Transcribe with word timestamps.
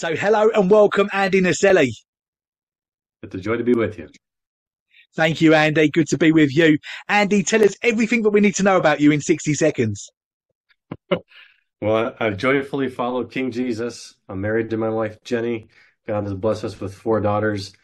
So, 0.00 0.16
hello 0.16 0.48
and 0.54 0.70
welcome, 0.70 1.10
Andy 1.12 1.42
Naselli. 1.42 1.90
It's 3.22 3.34
a 3.34 3.38
joy 3.38 3.58
to 3.58 3.64
be 3.64 3.74
with 3.74 3.98
you. 3.98 4.08
Thank 5.14 5.42
you, 5.42 5.52
Andy. 5.52 5.90
Good 5.90 6.08
to 6.08 6.16
be 6.16 6.32
with 6.32 6.56
you. 6.56 6.78
Andy, 7.06 7.42
tell 7.42 7.62
us 7.62 7.76
everything 7.82 8.22
that 8.22 8.30
we 8.30 8.40
need 8.40 8.54
to 8.54 8.62
know 8.62 8.78
about 8.78 9.00
you 9.00 9.12
in 9.12 9.20
60 9.20 9.52
seconds. 9.52 10.08
well, 11.82 12.16
I've 12.18 12.38
joyfully 12.38 12.88
followed 12.88 13.30
King 13.30 13.50
Jesus. 13.50 14.14
I'm 14.26 14.40
married 14.40 14.70
to 14.70 14.78
my 14.78 14.88
wife, 14.88 15.22
Jenny. 15.22 15.66
God 16.06 16.24
has 16.24 16.32
blessed 16.32 16.64
us 16.64 16.80
with 16.80 16.94
four 16.94 17.20
daughters. 17.20 17.74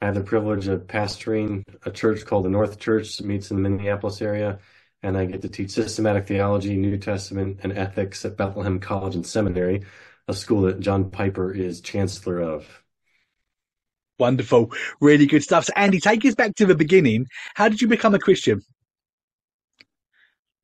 I 0.00 0.04
have 0.04 0.14
the 0.14 0.20
privilege 0.20 0.68
of 0.68 0.82
pastoring 0.82 1.64
a 1.84 1.90
church 1.90 2.24
called 2.24 2.44
the 2.44 2.50
North 2.50 2.78
Church, 2.78 3.20
meets 3.20 3.50
in 3.50 3.56
the 3.60 3.68
Minneapolis 3.68 4.22
area, 4.22 4.60
and 5.02 5.18
I 5.18 5.24
get 5.24 5.42
to 5.42 5.48
teach 5.48 5.72
systematic 5.72 6.28
theology, 6.28 6.76
New 6.76 6.98
Testament, 6.98 7.58
and 7.64 7.76
ethics 7.76 8.24
at 8.24 8.36
Bethlehem 8.36 8.78
College 8.78 9.16
and 9.16 9.26
Seminary, 9.26 9.82
a 10.28 10.34
school 10.34 10.62
that 10.62 10.80
John 10.80 11.10
Piper 11.10 11.52
is 11.52 11.80
chancellor 11.80 12.40
of. 12.40 12.66
Wonderful. 14.18 14.72
Really 15.00 15.26
good 15.26 15.42
stuff. 15.42 15.64
So, 15.64 15.72
Andy, 15.76 16.00
take 16.00 16.24
us 16.24 16.34
back 16.34 16.54
to 16.56 16.66
the 16.66 16.74
beginning. 16.74 17.26
How 17.54 17.68
did 17.68 17.82
you 17.82 17.88
become 17.88 18.14
a 18.14 18.18
Christian? 18.18 18.62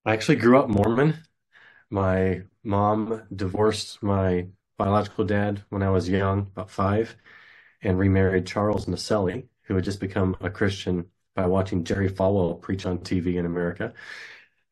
I 0.05 0.13
actually 0.13 0.37
grew 0.37 0.59
up 0.59 0.69
Mormon. 0.69 1.17
My 1.91 2.43
mom 2.63 3.23
divorced 3.35 4.03
my 4.03 4.47
biological 4.79 5.25
dad 5.25 5.63
when 5.69 5.83
I 5.83 5.91
was 5.91 6.09
young, 6.09 6.41
about 6.53 6.71
five, 6.71 7.17
and 7.83 7.99
remarried 7.99 8.47
Charles 8.47 8.87
Naselli, 8.87 9.49
who 9.63 9.75
had 9.75 9.85
just 9.85 10.01
become 10.01 10.37
a 10.41 10.49
Christian 10.49 11.07
by 11.35 11.47
watching 11.47 11.85
Jerry 11.85 12.09
Falwell 12.09 12.61
preach 12.61 12.87
on 12.87 12.99
TV 12.99 13.35
in 13.37 13.47
America. 13.47 13.93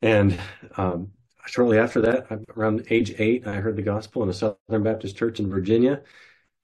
And 0.00 0.38
um, 0.76 1.12
shortly 1.48 1.78
after 1.78 2.00
that, 2.02 2.26
around 2.56 2.86
age 2.90 3.14
eight, 3.18 3.46
I 3.46 3.54
heard 3.54 3.76
the 3.76 3.82
gospel 3.82 4.22
in 4.22 4.28
a 4.28 4.32
Southern 4.32 4.82
Baptist 4.82 5.16
church 5.16 5.40
in 5.40 5.50
Virginia. 5.50 6.02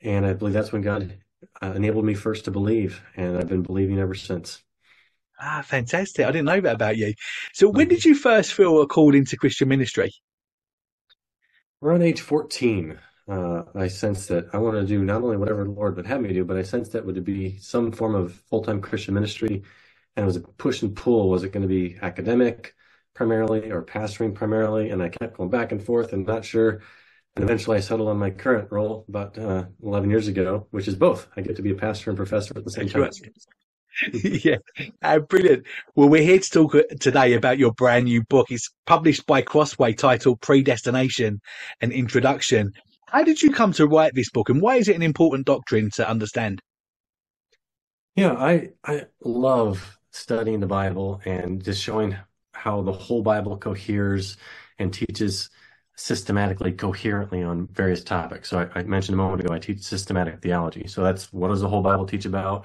And 0.02 0.26
I 0.26 0.34
believe 0.34 0.54
that's 0.54 0.72
when 0.72 0.82
God 0.82 1.18
uh, 1.62 1.72
enabled 1.72 2.04
me 2.04 2.14
first 2.14 2.44
to 2.44 2.50
believe. 2.50 3.02
And 3.16 3.36
I've 3.36 3.48
been 3.48 3.62
believing 3.62 3.98
ever 3.98 4.14
since. 4.14 4.62
Ah, 5.40 5.62
fantastic. 5.64 6.26
I 6.26 6.30
didn't 6.30 6.46
know 6.46 6.60
that 6.60 6.76
about 6.76 6.96
you. 6.96 7.14
So 7.52 7.68
when 7.68 7.88
did 7.88 8.04
you 8.04 8.14
first 8.14 8.52
feel 8.52 8.80
a 8.80 8.86
call 8.86 9.14
into 9.14 9.36
Christian 9.36 9.68
ministry? 9.68 10.12
Around 11.82 12.02
age 12.02 12.20
14, 12.20 12.98
uh, 13.28 13.62
I 13.74 13.88
sensed 13.88 14.28
that 14.28 14.46
I 14.52 14.58
wanted 14.58 14.82
to 14.82 14.86
do 14.86 15.04
not 15.04 15.22
only 15.22 15.36
whatever 15.36 15.64
the 15.64 15.70
Lord 15.70 15.96
would 15.96 16.06
have 16.06 16.20
me 16.20 16.32
do, 16.32 16.44
but 16.44 16.56
I 16.56 16.62
sensed 16.62 16.92
that 16.92 17.04
would 17.04 17.24
be 17.24 17.58
some 17.58 17.90
form 17.92 18.14
of 18.14 18.34
full-time 18.48 18.80
Christian 18.80 19.14
ministry. 19.14 19.62
And 20.16 20.22
it 20.22 20.26
was 20.26 20.36
a 20.36 20.40
push 20.40 20.82
and 20.82 20.94
pull. 20.94 21.28
Was 21.28 21.42
it 21.42 21.52
going 21.52 21.62
to 21.62 21.68
be 21.68 21.98
academic? 22.00 22.74
Primarily 23.14 23.70
or 23.70 23.82
pastoring 23.82 24.34
primarily, 24.34 24.90
and 24.90 25.02
I 25.02 25.08
kept 25.08 25.36
going 25.36 25.50
back 25.50 25.72
and 25.72 25.82
forth 25.82 26.12
and 26.12 26.26
not 26.26 26.44
sure. 26.44 26.82
And 27.36 27.44
eventually 27.44 27.76
I 27.76 27.80
settled 27.80 28.08
on 28.08 28.18
my 28.18 28.30
current 28.30 28.70
role 28.70 29.04
about 29.08 29.36
uh, 29.38 29.64
11 29.82 30.10
years 30.10 30.28
ago, 30.28 30.66
which 30.70 30.86
is 30.86 30.94
both. 30.94 31.28
I 31.36 31.40
get 31.40 31.56
to 31.56 31.62
be 31.62 31.70
a 31.70 31.74
pastor 31.74 32.10
and 32.10 32.16
professor 32.16 32.56
at 32.56 32.64
the 32.64 32.70
same 32.70 32.88
time. 32.88 33.10
yeah, 34.12 34.56
uh, 35.02 35.18
brilliant. 35.20 35.66
Well, 35.94 36.08
we're 36.08 36.22
here 36.22 36.38
to 36.38 36.50
talk 36.50 36.74
uh, 36.74 36.82
today 37.00 37.34
about 37.34 37.58
your 37.58 37.72
brand 37.72 38.06
new 38.06 38.22
book. 38.24 38.50
It's 38.50 38.70
published 38.86 39.26
by 39.26 39.42
Crossway 39.42 39.92
titled 39.92 40.40
Predestination 40.40 41.40
An 41.80 41.92
Introduction. 41.92 42.72
How 43.08 43.22
did 43.22 43.42
you 43.42 43.52
come 43.52 43.72
to 43.74 43.86
write 43.86 44.14
this 44.14 44.30
book 44.30 44.48
and 44.48 44.60
why 44.60 44.76
is 44.76 44.88
it 44.88 44.96
an 44.96 45.02
important 45.02 45.46
doctrine 45.46 45.90
to 45.92 46.08
understand? 46.08 46.60
Yeah, 48.16 48.32
I, 48.32 48.70
I 48.84 49.06
love 49.24 49.98
studying 50.10 50.60
the 50.60 50.66
Bible 50.66 51.20
and 51.24 51.62
just 51.62 51.82
showing 51.82 52.16
how 52.54 52.82
the 52.82 52.92
whole 52.92 53.22
Bible 53.22 53.56
coheres 53.56 54.36
and 54.78 54.92
teaches 54.92 55.50
systematically, 55.96 56.72
coherently 56.72 57.42
on 57.42 57.68
various 57.68 58.02
topics. 58.02 58.48
So 58.48 58.58
I, 58.58 58.80
I, 58.80 58.82
mentioned 58.82 59.14
a 59.14 59.22
moment 59.22 59.44
ago, 59.44 59.54
I 59.54 59.58
teach 59.58 59.82
systematic 59.82 60.40
theology. 60.40 60.86
So 60.88 61.02
that's 61.04 61.32
what 61.32 61.48
does 61.48 61.60
the 61.60 61.68
whole 61.68 61.82
Bible 61.82 62.06
teach 62.06 62.24
about? 62.24 62.64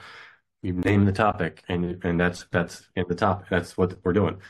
You 0.61 0.73
name 0.73 1.05
the 1.05 1.11
topic, 1.13 1.63
and 1.69 2.03
and 2.03 2.19
that's 2.19 2.45
that's 2.51 2.89
in 2.95 3.05
the 3.07 3.15
top. 3.15 3.45
That's 3.49 3.77
what 3.77 3.97
we're 4.03 4.13
doing. 4.13 4.41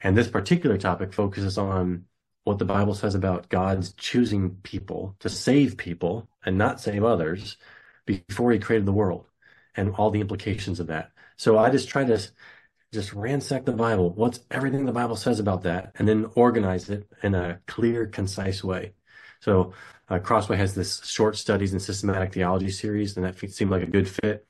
And 0.00 0.16
this 0.16 0.28
particular 0.28 0.78
topic 0.78 1.12
focuses 1.12 1.58
on 1.58 2.06
what 2.44 2.58
the 2.58 2.64
Bible 2.64 2.94
says 2.94 3.14
about 3.14 3.48
God's 3.50 3.92
choosing 3.94 4.56
people 4.62 5.16
to 5.20 5.28
save 5.28 5.76
people 5.76 6.28
and 6.44 6.56
not 6.56 6.80
save 6.80 7.04
others 7.04 7.58
before 8.06 8.52
He 8.52 8.58
created 8.58 8.86
the 8.86 8.92
world, 8.92 9.26
and 9.76 9.94
all 9.96 10.10
the 10.10 10.20
implications 10.20 10.80
of 10.80 10.86
that. 10.86 11.10
So 11.36 11.58
I 11.58 11.70
just 11.70 11.88
try 11.88 12.04
to 12.04 12.18
just 12.92 13.12
ransack 13.12 13.64
the 13.64 13.72
Bible. 13.72 14.10
What's 14.10 14.40
everything 14.50 14.86
the 14.86 14.92
Bible 14.92 15.16
says 15.16 15.40
about 15.40 15.62
that? 15.62 15.92
And 15.96 16.08
then 16.08 16.30
organize 16.34 16.88
it 16.90 17.06
in 17.22 17.34
a 17.34 17.60
clear, 17.66 18.06
concise 18.06 18.64
way. 18.64 18.94
So 19.40 19.72
uh, 20.08 20.18
Crossway 20.18 20.56
has 20.56 20.74
this 20.74 21.04
short 21.04 21.36
studies 21.36 21.72
in 21.72 21.80
systematic 21.80 22.32
theology 22.32 22.70
series, 22.70 23.16
and 23.16 23.26
that 23.26 23.38
seemed 23.50 23.70
like 23.70 23.82
a 23.82 23.86
good 23.86 24.08
fit. 24.08 24.46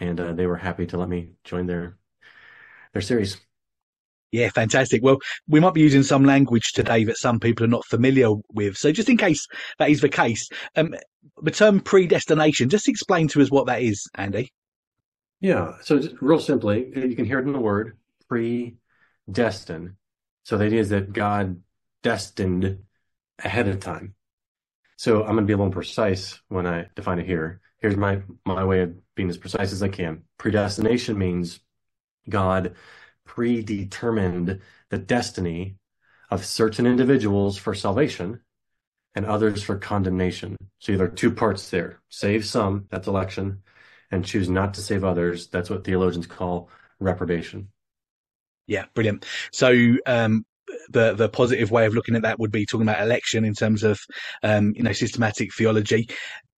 And 0.00 0.18
uh, 0.18 0.32
they 0.32 0.46
were 0.46 0.56
happy 0.56 0.86
to 0.86 0.96
let 0.96 1.08
me 1.08 1.32
join 1.44 1.66
their 1.66 1.96
their 2.92 3.02
series. 3.02 3.36
Yeah, 4.32 4.48
fantastic. 4.50 5.00
Well, 5.02 5.18
we 5.46 5.60
might 5.60 5.74
be 5.74 5.80
using 5.80 6.02
some 6.02 6.24
language 6.24 6.72
today 6.72 7.04
that 7.04 7.18
some 7.18 7.38
people 7.38 7.64
are 7.64 7.68
not 7.68 7.84
familiar 7.84 8.30
with. 8.52 8.76
So 8.76 8.90
just 8.90 9.08
in 9.08 9.16
case 9.16 9.46
that 9.78 9.90
is 9.90 10.00
the 10.00 10.08
case, 10.08 10.48
um, 10.74 10.94
the 11.42 11.52
term 11.52 11.78
predestination, 11.80 12.68
just 12.68 12.88
explain 12.88 13.28
to 13.28 13.42
us 13.42 13.50
what 13.50 13.66
that 13.66 13.82
is, 13.82 14.08
Andy. 14.16 14.50
Yeah. 15.44 15.74
So 15.82 16.00
real 16.22 16.40
simply, 16.40 16.90
you 16.96 17.14
can 17.14 17.26
hear 17.26 17.38
it 17.38 17.46
in 17.46 17.52
the 17.52 17.60
word 17.60 17.98
predestined. 18.30 19.96
So 20.42 20.56
the 20.56 20.64
idea 20.64 20.80
is 20.80 20.88
that 20.88 21.12
God 21.12 21.60
destined 22.02 22.78
ahead 23.38 23.68
of 23.68 23.78
time. 23.78 24.14
So 24.96 25.20
I'm 25.20 25.34
going 25.34 25.40
to 25.40 25.42
be 25.44 25.52
a 25.52 25.58
little 25.58 25.70
precise 25.70 26.40
when 26.48 26.66
I 26.66 26.86
define 26.96 27.18
it 27.18 27.26
here. 27.26 27.60
Here's 27.76 27.94
my, 27.94 28.22
my 28.46 28.64
way 28.64 28.80
of 28.80 28.94
being 29.16 29.28
as 29.28 29.36
precise 29.36 29.70
as 29.70 29.82
I 29.82 29.88
can. 29.88 30.22
Predestination 30.38 31.18
means 31.18 31.60
God 32.26 32.74
predetermined 33.26 34.62
the 34.88 34.98
destiny 34.98 35.76
of 36.30 36.46
certain 36.46 36.86
individuals 36.86 37.58
for 37.58 37.74
salvation 37.74 38.40
and 39.14 39.26
others 39.26 39.62
for 39.62 39.76
condemnation. 39.76 40.56
So 40.78 40.96
there 40.96 41.04
are 41.04 41.10
two 41.10 41.32
parts 41.32 41.68
there. 41.68 42.00
Save 42.08 42.46
some, 42.46 42.86
that's 42.88 43.08
election, 43.08 43.62
and 44.10 44.24
choose 44.24 44.48
not 44.48 44.74
to 44.74 44.80
save 44.80 45.04
others, 45.04 45.48
that's 45.48 45.70
what 45.70 45.84
theologians 45.84 46.26
call 46.26 46.70
reprobation. 47.00 47.68
Yeah, 48.66 48.86
brilliant. 48.94 49.26
So, 49.52 49.96
um, 50.06 50.44
the 50.88 51.14
the 51.14 51.28
positive 51.28 51.70
way 51.70 51.86
of 51.86 51.94
looking 51.94 52.16
at 52.16 52.22
that 52.22 52.38
would 52.38 52.52
be 52.52 52.66
talking 52.66 52.88
about 52.88 53.02
election 53.02 53.44
in 53.44 53.54
terms 53.54 53.82
of 53.82 54.00
um, 54.42 54.72
you 54.74 54.82
know 54.82 54.92
systematic 54.92 55.54
theology. 55.54 56.08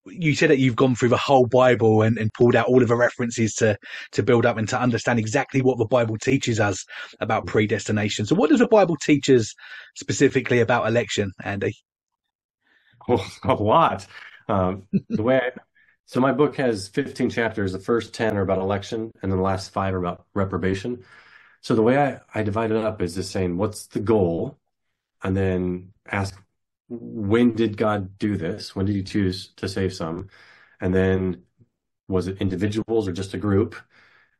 You 0.08 0.36
said 0.36 0.50
that 0.50 0.58
you've 0.58 0.76
gone 0.76 0.94
through 0.94 1.08
the 1.08 1.16
whole 1.16 1.46
Bible 1.46 2.02
and, 2.02 2.16
and 2.16 2.32
pulled 2.32 2.54
out 2.54 2.68
all 2.68 2.80
of 2.80 2.88
the 2.88 2.96
references 2.96 3.54
to 3.54 3.76
to 4.12 4.22
build 4.22 4.46
up 4.46 4.56
and 4.56 4.68
to 4.68 4.80
understand 4.80 5.18
exactly 5.18 5.62
what 5.62 5.78
the 5.78 5.84
Bible 5.84 6.16
teaches 6.16 6.60
us 6.60 6.84
about 7.20 7.46
predestination. 7.46 8.24
So, 8.24 8.36
what 8.36 8.50
does 8.50 8.60
the 8.60 8.68
Bible 8.68 8.96
teach 8.96 9.28
us 9.28 9.52
specifically 9.96 10.60
about 10.60 10.86
election, 10.86 11.32
Andy? 11.42 11.74
Well, 13.08 13.26
a 13.44 13.54
lot. 13.54 14.06
Um, 14.48 14.86
the 15.08 15.24
way 15.24 15.38
I, 15.38 15.50
so 16.06 16.20
my 16.20 16.32
book 16.32 16.56
has 16.56 16.88
15 16.88 17.30
chapters. 17.30 17.72
The 17.72 17.80
first 17.80 18.14
10 18.14 18.36
are 18.36 18.42
about 18.42 18.58
election, 18.58 19.10
and 19.22 19.32
then 19.32 19.38
the 19.38 19.44
last 19.44 19.70
five 19.72 19.94
are 19.94 19.98
about 19.98 20.26
reprobation. 20.34 21.04
So 21.62 21.74
the 21.74 21.82
way 21.82 21.98
I, 21.98 22.20
I 22.34 22.42
divide 22.44 22.70
it 22.70 22.76
up 22.76 23.02
is 23.02 23.16
just 23.16 23.32
saying, 23.32 23.56
what's 23.56 23.88
the 23.88 24.00
goal? 24.00 24.58
And 25.22 25.36
then 25.36 25.92
ask, 26.10 26.40
when 26.88 27.54
did 27.54 27.76
God 27.76 28.18
do 28.18 28.36
this? 28.36 28.76
When 28.76 28.86
did 28.86 28.94
he 28.94 29.02
choose 29.02 29.48
to 29.56 29.68
save 29.68 29.92
some? 29.94 30.28
And 30.80 30.94
then 30.94 31.42
was 32.08 32.28
it 32.28 32.40
individuals 32.40 33.08
or 33.08 33.12
just 33.12 33.34
a 33.34 33.38
group? 33.38 33.74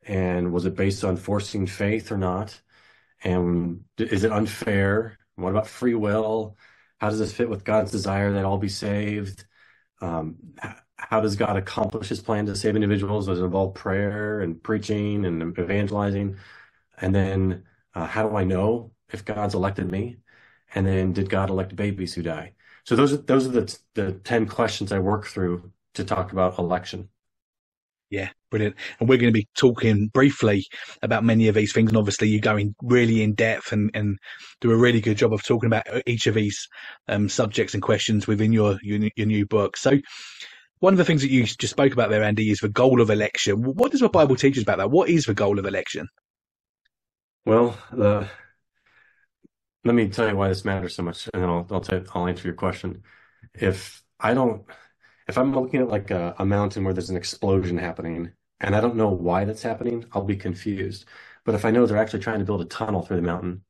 And 0.02 0.52
was 0.52 0.66
it 0.66 0.76
based 0.76 1.02
on 1.04 1.16
foreseen 1.16 1.66
faith 1.66 2.12
or 2.12 2.18
not? 2.18 2.60
And 3.24 3.84
is 3.98 4.24
it 4.24 4.32
unfair? 4.32 5.18
What 5.34 5.50
about 5.50 5.66
free 5.66 5.94
will? 5.94 6.56
How 6.98 7.10
does 7.10 7.18
this 7.18 7.32
fit 7.32 7.50
with 7.50 7.64
God's 7.64 7.90
desire 7.90 8.32
that 8.32 8.44
all 8.44 8.58
be 8.58 8.68
saved? 8.68 9.44
Um, 10.00 10.36
how 10.96 11.20
does 11.20 11.36
God 11.36 11.56
accomplish 11.56 12.08
his 12.08 12.20
plan 12.20 12.46
to 12.46 12.56
save 12.56 12.74
individuals? 12.74 13.26
Does 13.26 13.40
it 13.40 13.44
involve 13.44 13.74
prayer 13.74 14.40
and 14.40 14.62
preaching 14.62 15.24
and 15.26 15.56
evangelizing? 15.58 16.36
And 16.98 17.14
then 17.14 17.64
uh, 17.94 18.06
how 18.06 18.28
do 18.28 18.36
I 18.36 18.44
know 18.44 18.92
if 19.12 19.24
God's 19.24 19.54
elected 19.54 19.90
me? 19.90 20.16
And 20.74 20.86
then 20.86 21.12
did 21.12 21.30
God 21.30 21.50
elect 21.50 21.76
babies 21.76 22.14
who 22.14 22.22
die? 22.22 22.52
So 22.84 22.96
those 22.96 23.12
are 23.12 23.18
those 23.18 23.46
are 23.46 23.50
the 23.50 23.78
the 23.94 24.12
ten 24.12 24.46
questions 24.46 24.92
I 24.92 24.98
work 24.98 25.26
through 25.26 25.72
to 25.94 26.04
talk 26.04 26.32
about 26.32 26.58
election. 26.58 27.08
Yeah, 28.08 28.28
brilliant. 28.50 28.76
And 29.00 29.08
we're 29.08 29.18
going 29.18 29.32
to 29.32 29.38
be 29.38 29.48
talking 29.56 30.08
briefly 30.08 30.64
about 31.02 31.24
many 31.24 31.48
of 31.48 31.56
these 31.56 31.72
things. 31.72 31.88
And 31.88 31.96
obviously, 31.96 32.28
you're 32.28 32.40
going 32.40 32.74
really 32.80 33.22
in 33.22 33.34
depth 33.34 33.72
and, 33.72 33.90
and 33.94 34.18
do 34.60 34.70
a 34.70 34.76
really 34.76 35.00
good 35.00 35.16
job 35.16 35.32
of 35.32 35.42
talking 35.42 35.66
about 35.66 35.86
each 36.06 36.28
of 36.28 36.34
these 36.34 36.68
um, 37.08 37.28
subjects 37.28 37.74
and 37.74 37.82
questions 37.82 38.28
within 38.28 38.52
your, 38.52 38.78
your, 38.82 39.10
your 39.16 39.26
new 39.26 39.44
book. 39.44 39.76
So, 39.76 39.98
one 40.80 40.92
of 40.92 40.98
the 40.98 41.04
things 41.04 41.22
that 41.22 41.30
you 41.30 41.44
just 41.44 41.70
spoke 41.70 41.92
about 41.92 42.10
there, 42.10 42.22
Andy, 42.22 42.50
is 42.50 42.60
the 42.60 42.68
goal 42.68 43.00
of 43.00 43.10
election. 43.10 43.62
What 43.62 43.92
does 43.92 44.00
the 44.00 44.08
Bible 44.08 44.36
teach 44.36 44.56
us 44.56 44.62
about 44.62 44.78
that? 44.78 44.90
What 44.90 45.08
is 45.08 45.24
the 45.24 45.34
goal 45.34 45.58
of 45.58 45.64
election? 45.64 46.08
Well, 47.44 47.78
let 47.92 48.28
me 49.94 50.08
tell 50.08 50.28
you 50.28 50.36
why 50.36 50.48
this 50.48 50.64
matters 50.64 50.94
so 50.94 51.02
much, 51.02 51.28
and 51.32 51.42
then 51.42 51.48
I'll 51.48 51.66
I'll, 51.70 51.80
t- 51.80 52.04
I'll 52.14 52.26
answer 52.26 52.48
your 52.48 52.56
question. 52.56 53.02
If 53.54 54.02
I 54.20 54.34
don't, 54.34 54.64
if 55.28 55.38
I'm 55.38 55.54
looking 55.54 55.80
at 55.80 55.88
like 55.88 56.10
a, 56.10 56.34
a 56.38 56.44
mountain 56.44 56.84
where 56.84 56.94
there's 56.94 57.10
an 57.10 57.16
explosion 57.16 57.78
happening 57.78 58.32
and 58.60 58.74
I 58.74 58.80
don't 58.80 58.96
know 58.96 59.10
why 59.10 59.44
that's 59.44 59.62
happening, 59.62 60.04
I'll 60.12 60.24
be 60.24 60.36
confused. 60.36 61.04
But 61.44 61.54
if 61.54 61.64
I 61.64 61.70
know 61.70 61.86
they're 61.86 61.98
actually 61.98 62.20
trying 62.20 62.40
to 62.40 62.44
build 62.44 62.62
a 62.62 62.64
tunnel 62.64 63.02
through 63.02 63.16
the 63.16 63.22
mountain 63.22 63.62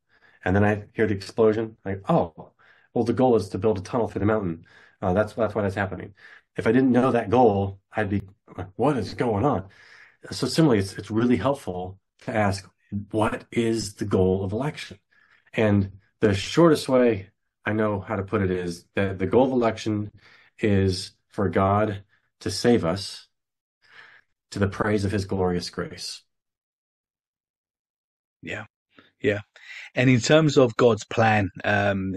and 0.44 0.56
then 0.56 0.64
I 0.64 0.84
hear 0.94 1.06
the 1.06 1.14
explosion, 1.14 1.76
like, 1.84 2.02
oh, 2.08 2.52
well, 2.94 3.04
the 3.04 3.12
goal 3.12 3.36
is 3.36 3.48
to 3.50 3.58
build 3.58 3.78
a 3.78 3.82
tunnel 3.82 4.08
through 4.08 4.20
the 4.20 4.26
mountain. 4.26 4.64
Uh, 5.02 5.12
that's 5.12 5.34
that's 5.34 5.54
why 5.54 5.62
that's 5.62 5.74
happening. 5.74 6.14
If 6.56 6.66
I 6.66 6.72
didn't 6.72 6.92
know 6.92 7.12
that 7.12 7.30
goal, 7.30 7.80
I'd 7.92 8.10
be 8.10 8.22
what 8.76 8.96
is 8.96 9.14
going 9.14 9.44
on? 9.44 9.68
So 10.30 10.46
similarly, 10.46 10.80
it's 10.80 10.94
it's 10.94 11.10
really 11.10 11.36
helpful 11.36 11.98
to 12.22 12.34
ask, 12.34 12.68
what 13.10 13.44
is 13.50 13.94
the 13.94 14.04
goal 14.04 14.44
of 14.44 14.52
election? 14.52 14.98
And 15.52 15.92
the 16.20 16.34
shortest 16.34 16.88
way 16.88 17.30
I 17.64 17.72
know 17.72 18.00
how 18.00 18.16
to 18.16 18.22
put 18.22 18.42
it 18.42 18.50
is 18.50 18.86
that 18.94 19.18
the 19.18 19.26
goal 19.26 19.46
of 19.46 19.52
election 19.52 20.10
is 20.58 21.12
for 21.28 21.48
God 21.48 22.02
to 22.40 22.50
save 22.50 22.84
us 22.84 23.26
to 24.50 24.58
the 24.58 24.68
praise 24.68 25.04
of 25.04 25.12
his 25.12 25.24
glorious 25.24 25.68
grace. 25.70 26.22
Yeah. 28.42 28.64
Yeah. 29.20 29.40
And 29.94 30.08
in 30.08 30.20
terms 30.20 30.56
of 30.56 30.76
God's 30.76 31.04
plan, 31.04 31.50
um, 31.64 32.14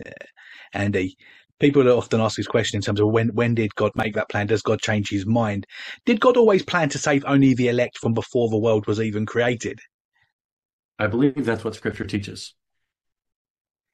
Andy, 0.73 1.17
people 1.59 1.87
often 1.89 2.21
ask 2.21 2.37
this 2.37 2.47
question 2.47 2.77
in 2.77 2.81
terms 2.81 2.99
of 2.99 3.09
when 3.09 3.29
when 3.29 3.55
did 3.55 3.75
God 3.75 3.91
make 3.95 4.15
that 4.15 4.29
plan? 4.29 4.47
Does 4.47 4.61
God 4.61 4.81
change 4.81 5.09
his 5.09 5.25
mind? 5.25 5.65
Did 6.05 6.19
God 6.19 6.37
always 6.37 6.63
plan 6.63 6.89
to 6.89 6.97
save 6.97 7.23
only 7.25 7.53
the 7.53 7.67
elect 7.67 7.97
from 7.97 8.13
before 8.13 8.49
the 8.49 8.57
world 8.57 8.87
was 8.87 8.99
even 8.99 9.25
created? 9.25 9.79
I 10.97 11.07
believe 11.07 11.45
that's 11.45 11.63
what 11.63 11.75
scripture 11.75 12.05
teaches. 12.05 12.53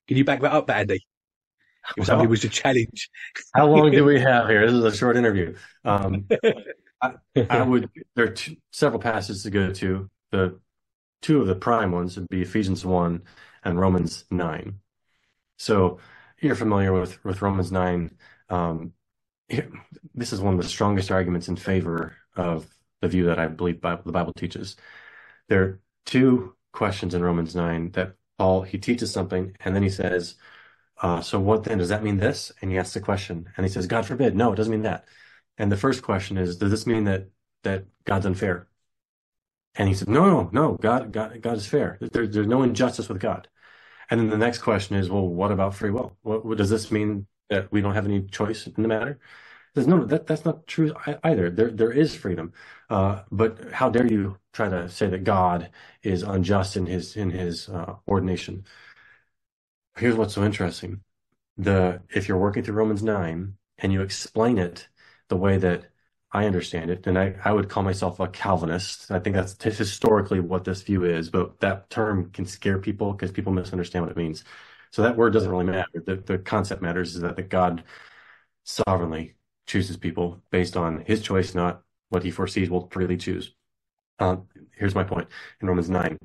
Can 0.08 0.18
you 0.18 0.26
back 0.26 0.42
that 0.42 0.54
up, 0.54 0.70
Andy? 0.70 1.06
If 1.92 1.98
well, 1.98 2.06
somebody 2.06 2.28
was 2.28 2.42
to 2.42 2.50
challenge. 2.50 3.10
how 3.54 3.68
long 3.68 3.92
do 3.92 4.04
we 4.06 4.20
have 4.20 4.48
here? 4.48 4.66
This 4.66 4.76
is 4.76 4.84
a 4.84 4.96
short 4.96 5.18
interview. 5.18 5.56
Um, 5.84 6.28
I, 7.02 7.14
I, 7.50 7.62
would. 7.62 7.90
There 8.16 8.26
are 8.26 8.32
two, 8.32 8.56
several 8.72 9.00
passages 9.00 9.44
to 9.44 9.52
go 9.52 9.72
to. 9.72 10.10
The 10.32 10.60
two 11.22 11.42
of 11.42 11.48
the 11.48 11.56
prime 11.56 11.92
ones 11.92 12.18
would 12.18 12.28
be 12.30 12.42
Ephesians 12.42 12.86
one 12.86 13.24
and 13.64 13.80
Romans 13.80 14.26
nine. 14.32 14.80
So 15.58 16.00
you're 16.40 16.56
familiar 16.56 16.94
with 16.94 17.24
with 17.24 17.42
Romans 17.42 17.72
nine. 17.72 18.18
Um, 18.50 18.94
this 20.14 20.34
is 20.34 20.42
one 20.42 20.56
of 20.56 20.62
the 20.62 20.68
strongest 20.70 21.12
arguments 21.12 21.48
in 21.48 21.56
favor 21.56 22.16
of 22.36 22.68
the 23.02 23.08
view 23.08 23.26
that 23.26 23.40
I 23.40 23.48
believe 23.48 23.82
Bible, 23.82 24.04
the 24.06 24.12
Bible 24.12 24.34
teaches. 24.34 24.76
There 25.50 25.64
are 25.64 25.80
two 26.06 26.56
questions 26.74 27.14
in 27.14 27.24
Romans 27.24 27.56
nine 27.56 27.92
that 27.92 28.16
Paul 28.38 28.64
he 28.64 28.78
teaches 28.78 29.12
something 29.12 29.56
and 29.62 29.76
then 29.76 29.84
he 29.84 29.90
says, 29.90 30.36
uh, 31.02 31.22
"So 31.22 31.40
what 31.40 31.64
then? 31.64 31.78
Does 31.80 31.90
that 31.90 32.04
mean 32.04 32.18
this?" 32.18 32.52
And 32.62 32.72
he 32.72 32.78
asks 32.78 32.94
the 32.94 33.02
question, 33.02 33.50
and 33.58 33.66
he 33.66 33.72
says, 33.72 33.88
"God 33.88 34.06
forbid, 34.06 34.36
no, 34.36 34.54
it 34.54 34.56
doesn't 34.56 34.72
mean 34.72 34.84
that." 34.84 35.06
And 35.58 35.72
the 35.72 35.78
first 35.78 36.04
question 36.04 36.38
is, 36.38 36.58
"Does 36.58 36.72
this 36.72 36.88
mean 36.88 37.06
that 37.06 37.30
that 37.64 37.86
God's 38.06 38.26
unfair?" 38.26 38.68
And 39.76 39.88
he 39.88 39.94
said, 39.94 40.10
"No, 40.10 40.26
no, 40.26 40.50
no. 40.52 40.74
God, 40.78 41.12
God, 41.12 41.42
God 41.42 41.58
is 41.58 41.68
fair. 41.68 41.98
There, 42.02 42.28
there's 42.28 42.48
no 42.48 42.64
injustice 42.64 43.10
with 43.10 43.20
God." 43.20 43.48
And 44.10 44.20
then 44.20 44.30
the 44.30 44.38
next 44.38 44.60
question 44.60 44.96
is, 44.96 45.10
well, 45.10 45.28
what 45.28 45.52
about 45.52 45.76
free 45.76 45.92
will? 45.92 46.18
What, 46.22 46.46
what 46.46 46.58
does 46.58 46.70
this 46.70 46.92
mean 46.92 47.28
that 47.50 47.72
we 47.72 47.82
don't 47.82 47.96
have 47.96 48.06
any 48.06 48.24
choice 48.24 48.68
in 48.68 48.82
the 48.82 48.88
matter? 48.88 49.20
There's 49.74 49.88
no, 49.88 50.06
that, 50.06 50.26
that's 50.28 50.46
not 50.46 50.68
true 50.68 50.94
either. 51.24 51.50
There, 51.50 51.70
there 51.70 51.92
is 51.92 52.16
freedom. 52.16 52.54
Uh, 52.90 53.24
but 53.32 53.72
how 53.72 53.90
dare 53.90 54.08
you 54.08 54.38
try 54.54 54.70
to 54.70 54.88
say 54.90 55.08
that 55.08 55.24
God 55.24 55.70
is 56.02 56.24
unjust 56.24 56.78
in 56.78 56.86
his, 56.86 57.18
in 57.18 57.30
his, 57.32 57.68
uh, 57.70 57.96
ordination? 58.08 58.66
Here's 59.98 60.16
what's 60.16 60.34
so 60.34 60.44
interesting. 60.44 61.02
The, 61.58 62.02
if 62.10 62.28
you're 62.28 62.38
working 62.38 62.64
through 62.64 62.76
Romans 62.76 63.04
9 63.04 63.56
and 63.80 63.94
you 63.94 64.02
explain 64.02 64.58
it 64.58 64.88
the 65.30 65.38
way 65.38 65.58
that 65.58 65.86
I 66.36 66.48
understand 66.48 66.92
it, 66.92 67.08
and 67.08 67.18
I, 67.18 67.34
I 67.46 67.54
would 67.54 67.70
call 67.70 67.82
myself 67.82 68.20
a 68.20 68.28
Calvinist. 68.28 69.10
I 69.10 69.20
think 69.20 69.38
that's 69.38 69.56
historically 69.64 70.42
what 70.42 70.66
this 70.66 70.82
view 70.82 71.06
is, 71.06 71.30
but 71.30 71.62
that 71.62 71.90
term 71.90 72.30
can 72.32 72.46
scare 72.46 72.78
people 72.78 73.14
because 73.14 73.32
people 73.32 73.54
misunderstand 73.54 74.04
what 74.04 74.12
it 74.12 74.18
means. 74.18 74.44
So 74.92 75.02
that 75.04 75.16
word 75.16 75.32
doesn't 75.32 75.50
really 75.50 75.64
matter. 75.64 75.88
The, 75.94 76.18
the 76.18 76.38
concept 76.38 76.82
matters 76.82 77.16
is 77.16 77.22
that, 77.22 77.38
that 77.38 77.48
God 77.48 77.86
sovereignly 78.66 79.36
chooses 79.66 79.96
people 79.96 80.42
based 80.52 80.76
on 80.76 81.06
his 81.08 81.22
choice, 81.22 81.56
not 81.56 81.84
what 82.10 82.24
he 82.24 82.32
foresees 82.32 82.70
will 82.70 82.90
freely 82.90 83.16
choose. 83.16 83.56
Uh, 84.20 84.38
here's 84.76 84.96
my 84.96 85.06
point 85.06 85.30
in 85.62 85.70
Romans 85.70 85.90
9. 85.90 86.18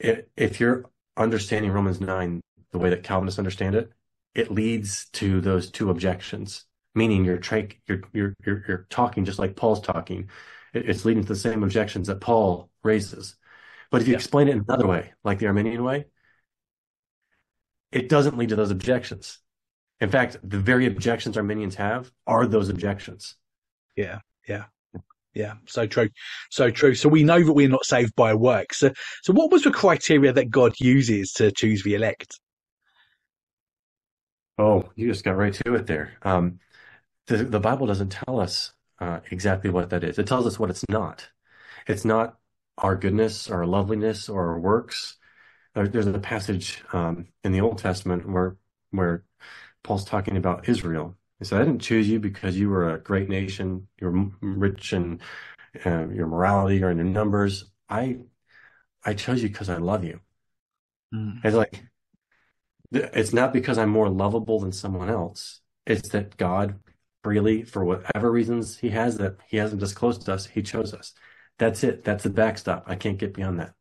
If 0.00 0.60
you're 0.60 0.84
understanding 1.16 1.72
Romans 1.72 1.98
9 1.98 2.42
the 2.72 2.78
way 2.78 2.90
that 2.90 3.04
Calvinists 3.04 3.38
understand 3.38 3.74
it, 3.74 3.90
it 4.34 4.50
leads 4.50 5.06
to 5.12 5.40
those 5.40 5.70
two 5.70 5.88
objections 5.88 6.66
meaning 6.98 7.24
you're, 7.24 7.38
tra- 7.38 7.68
you're, 7.86 8.02
you're, 8.12 8.34
you're, 8.44 8.64
you're 8.68 8.86
talking 8.90 9.24
just 9.24 9.38
like 9.38 9.56
Paul's 9.56 9.80
talking. 9.80 10.28
It's 10.74 11.04
leading 11.04 11.22
to 11.22 11.28
the 11.28 11.36
same 11.36 11.62
objections 11.62 12.08
that 12.08 12.20
Paul 12.20 12.68
raises. 12.82 13.36
But 13.90 14.02
if 14.02 14.08
you 14.08 14.12
yeah. 14.12 14.18
explain 14.18 14.48
it 14.48 14.56
another 14.56 14.86
way, 14.86 15.12
like 15.24 15.38
the 15.38 15.46
Arminian 15.46 15.82
way, 15.82 16.06
it 17.90 18.08
doesn't 18.08 18.36
lead 18.36 18.50
to 18.50 18.56
those 18.56 18.70
objections. 18.70 19.38
In 20.00 20.10
fact, 20.10 20.36
the 20.42 20.58
very 20.58 20.86
objections 20.86 21.36
Arminians 21.36 21.74
have 21.76 22.10
are 22.26 22.46
those 22.46 22.68
objections. 22.68 23.34
Yeah, 23.96 24.20
yeah, 24.46 24.64
yeah. 25.34 25.54
So 25.66 25.86
true, 25.86 26.10
so 26.50 26.70
true. 26.70 26.94
So 26.94 27.08
we 27.08 27.24
know 27.24 27.42
that 27.42 27.52
we're 27.52 27.68
not 27.68 27.84
saved 27.84 28.14
by 28.14 28.34
works. 28.34 28.78
So, 28.78 28.92
so 29.22 29.32
what 29.32 29.50
was 29.50 29.64
the 29.64 29.70
criteria 29.70 30.32
that 30.32 30.50
God 30.50 30.74
uses 30.78 31.32
to 31.34 31.50
choose 31.50 31.82
the 31.82 31.94
elect? 31.94 32.38
Oh, 34.58 34.90
you 34.94 35.08
just 35.08 35.24
got 35.24 35.36
right 35.36 35.54
to 35.54 35.74
it 35.74 35.86
there. 35.86 36.12
Um, 36.22 36.58
the, 37.28 37.44
the 37.44 37.60
Bible 37.60 37.86
doesn't 37.86 38.10
tell 38.10 38.40
us 38.40 38.72
uh, 38.98 39.20
exactly 39.30 39.70
what 39.70 39.90
that 39.90 40.02
is. 40.02 40.18
It 40.18 40.26
tells 40.26 40.46
us 40.46 40.58
what 40.58 40.70
it's 40.70 40.84
not. 40.88 41.28
It's 41.86 42.04
not 42.04 42.38
our 42.78 42.96
goodness, 42.96 43.50
or 43.50 43.58
our 43.58 43.66
loveliness, 43.66 44.28
or 44.28 44.48
our 44.48 44.58
works. 44.58 45.16
There's 45.74 46.06
a 46.06 46.18
passage 46.18 46.82
um, 46.92 47.28
in 47.44 47.52
the 47.52 47.60
Old 47.60 47.78
Testament 47.78 48.28
where 48.28 48.56
where 48.90 49.24
Paul's 49.84 50.04
talking 50.04 50.36
about 50.36 50.68
Israel. 50.68 51.16
He 51.38 51.44
said, 51.44 51.60
"I 51.60 51.64
didn't 51.64 51.82
choose 51.82 52.08
you 52.08 52.18
because 52.18 52.58
you 52.58 52.68
were 52.68 52.94
a 52.94 52.98
great 52.98 53.28
nation, 53.28 53.86
you're 54.00 54.30
rich 54.40 54.92
in 54.92 55.20
uh, 55.86 56.08
your 56.08 56.26
morality 56.26 56.82
or 56.82 56.90
in 56.90 56.96
your 56.96 57.06
numbers. 57.06 57.70
I 57.88 58.18
I 59.04 59.14
chose 59.14 59.42
you 59.42 59.48
because 59.48 59.68
I 59.68 59.76
love 59.76 60.02
you." 60.02 60.20
Mm. 61.14 61.44
It's 61.44 61.54
like 61.54 61.84
it's 62.90 63.32
not 63.32 63.52
because 63.52 63.78
I'm 63.78 63.90
more 63.90 64.08
lovable 64.08 64.60
than 64.60 64.72
someone 64.72 65.10
else. 65.10 65.60
It's 65.86 66.08
that 66.10 66.36
God 66.36 66.80
freely 67.22 67.62
for 67.62 67.84
whatever 67.84 68.30
reasons 68.30 68.78
he 68.78 68.90
has 68.90 69.18
that 69.18 69.36
he 69.48 69.56
hasn't 69.56 69.80
disclosed 69.80 70.22
to 70.22 70.34
us. 70.34 70.46
He 70.46 70.62
chose 70.62 70.94
us. 70.94 71.12
That's 71.58 71.82
it. 71.84 72.04
That's 72.04 72.24
the 72.24 72.30
backstop. 72.30 72.84
I 72.86 72.94
can't 72.94 73.18
get 73.18 73.34
beyond 73.34 73.60
that. 73.60 73.72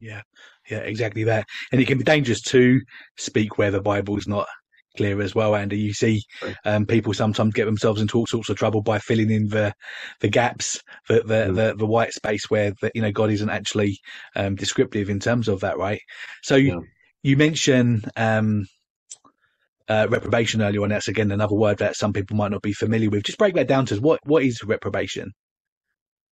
Yeah, 0.00 0.22
yeah, 0.68 0.78
exactly 0.78 1.24
that. 1.24 1.46
And 1.70 1.80
it 1.80 1.86
can 1.86 1.98
be 1.98 2.04
dangerous 2.04 2.42
to 2.42 2.80
speak 3.16 3.56
where 3.56 3.70
the 3.70 3.80
Bible's 3.80 4.26
not 4.26 4.48
clear 4.96 5.20
as 5.20 5.34
well, 5.34 5.54
Andy. 5.54 5.78
You 5.78 5.92
see, 5.92 6.22
um, 6.64 6.86
people 6.86 7.14
sometimes 7.14 7.54
get 7.54 7.64
themselves 7.64 8.00
into 8.00 8.18
all 8.18 8.26
sorts 8.26 8.48
of 8.48 8.56
trouble 8.56 8.82
by 8.82 8.98
filling 8.98 9.30
in 9.30 9.48
the 9.48 9.72
the 10.20 10.28
gaps, 10.28 10.82
the 11.08 11.22
the, 11.22 11.34
mm. 11.34 11.54
the, 11.54 11.74
the, 11.76 11.86
white 11.86 12.12
space 12.12 12.50
where 12.50 12.72
the, 12.80 12.90
you 12.94 13.02
know 13.02 13.12
God 13.12 13.30
isn't 13.30 13.50
actually 13.50 13.98
um, 14.36 14.54
descriptive 14.54 15.08
in 15.08 15.20
terms 15.20 15.48
of 15.48 15.60
that, 15.60 15.78
right? 15.78 16.00
So 16.42 16.56
yeah. 16.56 16.74
you, 16.74 16.84
you 17.22 17.36
mention 17.36 18.04
um, 18.16 18.66
uh, 19.88 20.06
reprobation 20.10 20.62
earlier 20.62 20.82
on. 20.82 20.90
That's 20.90 21.08
again 21.08 21.30
another 21.30 21.54
word 21.54 21.78
that 21.78 21.96
some 21.96 22.12
people 22.12 22.36
might 22.36 22.50
not 22.50 22.62
be 22.62 22.72
familiar 22.72 23.10
with. 23.10 23.24
Just 23.24 23.38
break 23.38 23.54
that 23.54 23.68
down 23.68 23.86
to 23.86 23.94
us. 23.94 24.00
What 24.00 24.20
what 24.24 24.42
is 24.42 24.62
reprobation? 24.62 25.32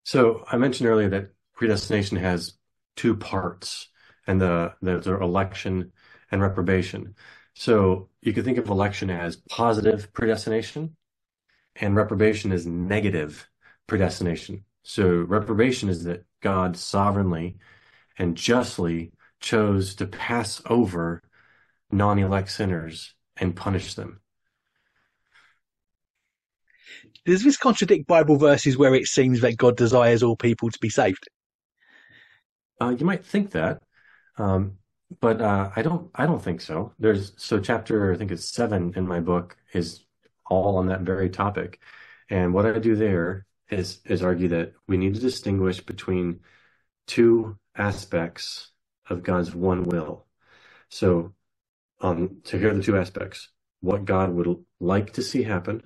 So 0.03 0.45
I 0.49 0.57
mentioned 0.57 0.89
earlier 0.89 1.09
that 1.09 1.29
predestination 1.55 2.17
has 2.17 2.53
two 2.95 3.15
parts, 3.15 3.89
and 4.25 4.39
the 4.39 4.73
the, 4.81 5.19
election 5.21 5.91
and 6.31 6.41
reprobation. 6.41 7.15
So 7.53 8.09
you 8.21 8.33
could 8.33 8.45
think 8.45 8.57
of 8.57 8.69
election 8.69 9.09
as 9.09 9.37
positive 9.49 10.13
predestination, 10.13 10.95
and 11.75 11.95
reprobation 11.95 12.51
is 12.51 12.65
negative 12.65 13.49
predestination. 13.87 14.63
So 14.83 15.07
reprobation 15.07 15.89
is 15.89 16.03
that 16.05 16.25
God 16.41 16.77
sovereignly 16.77 17.57
and 18.17 18.37
justly 18.37 19.11
chose 19.39 19.95
to 19.95 20.07
pass 20.07 20.61
over 20.65 21.21
non-elect 21.91 22.49
sinners 22.49 23.13
and 23.39 23.55
punish 23.55 23.95
them. 23.95 24.21
Does 27.25 27.43
this 27.43 27.57
contradict 27.57 28.07
Bible 28.07 28.37
verses 28.37 28.77
where 28.77 28.95
it 28.95 29.05
seems 29.07 29.41
that 29.41 29.57
God 29.57 29.75
desires 29.75 30.23
all 30.23 30.37
people 30.37 30.69
to 30.69 30.79
be 30.79 30.89
saved? 30.89 31.27
Uh, 32.79 32.95
you 32.97 33.05
might 33.05 33.25
think 33.25 33.51
that, 33.51 33.81
um, 34.37 34.77
but 35.19 35.41
uh, 35.41 35.69
I 35.75 35.81
don't. 35.81 36.09
I 36.15 36.25
don't 36.25 36.41
think 36.41 36.61
so. 36.61 36.93
There's 36.99 37.33
so 37.37 37.59
chapter 37.59 38.13
I 38.13 38.17
think 38.17 38.31
it's 38.31 38.53
seven 38.53 38.93
in 38.95 39.07
my 39.07 39.19
book 39.19 39.57
is 39.73 40.05
all 40.45 40.77
on 40.77 40.87
that 40.87 41.01
very 41.01 41.29
topic, 41.29 41.79
and 42.29 42.53
what 42.53 42.65
I 42.65 42.79
do 42.79 42.95
there 42.95 43.45
is 43.69 43.99
is 44.05 44.23
argue 44.23 44.47
that 44.49 44.73
we 44.87 44.97
need 44.97 45.15
to 45.15 45.19
distinguish 45.19 45.81
between 45.81 46.39
two 47.07 47.57
aspects 47.75 48.71
of 49.09 49.23
God's 49.23 49.53
one 49.53 49.83
will. 49.83 50.27
So 50.89 51.33
um, 52.01 52.37
so 52.43 52.57
here 52.57 52.71
are 52.71 52.73
the 52.73 52.83
two 52.83 52.97
aspects: 52.97 53.49
what 53.81 54.05
God 54.05 54.31
would 54.31 54.63
like 54.79 55.13
to 55.13 55.21
see 55.21 55.43
happen, 55.43 55.81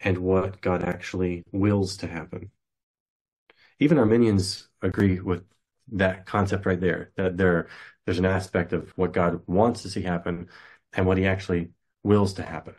and 0.00 0.18
what 0.18 0.60
God 0.60 0.82
actually 0.84 1.44
wills 1.52 1.96
to 1.98 2.06
happen. 2.06 2.50
Even 3.80 3.98
Arminians 3.98 4.68
agree 4.82 5.20
with 5.20 5.44
that 5.92 6.26
concept 6.26 6.66
right 6.66 6.80
there, 6.80 7.12
that 7.16 7.36
there, 7.36 7.68
there's 8.04 8.18
an 8.18 8.26
aspect 8.26 8.72
of 8.72 8.90
what 8.96 9.12
God 9.12 9.40
wants 9.46 9.82
to 9.82 9.90
see 9.90 10.02
happen 10.02 10.48
and 10.92 11.06
what 11.06 11.18
he 11.18 11.26
actually 11.26 11.70
wills 12.02 12.34
to 12.34 12.42
happen. 12.42 12.74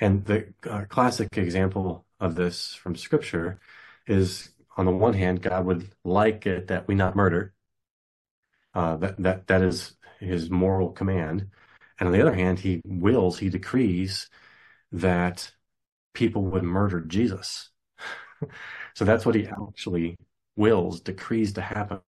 And 0.00 0.24
the 0.24 0.52
uh, 0.68 0.84
classic 0.88 1.36
example 1.36 2.04
of 2.20 2.34
this 2.34 2.74
from 2.74 2.96
scripture 2.96 3.60
is 4.06 4.50
on 4.76 4.86
the 4.86 4.92
one 4.92 5.14
hand, 5.14 5.42
God 5.42 5.64
would 5.66 5.90
like 6.04 6.46
it 6.46 6.68
that 6.68 6.88
we 6.88 6.94
not 6.94 7.16
murder. 7.16 7.54
Uh, 8.74 8.96
that, 8.96 9.16
that, 9.18 9.46
that 9.48 9.62
is 9.62 9.96
his 10.18 10.50
moral 10.50 10.90
command. 10.90 11.50
And 12.02 12.08
on 12.08 12.12
the 12.12 12.20
other 12.20 12.34
hand, 12.34 12.58
he 12.58 12.82
wills, 12.84 13.38
he 13.38 13.48
decrees 13.48 14.28
that 14.90 15.52
people 16.14 16.42
would 16.46 16.64
murder 16.64 17.00
Jesus. 17.00 17.70
so 18.94 19.04
that's 19.04 19.24
what 19.24 19.36
he 19.36 19.46
actually 19.46 20.16
wills, 20.56 21.00
decrees 21.00 21.52
to 21.52 21.60
happen. 21.60 22.00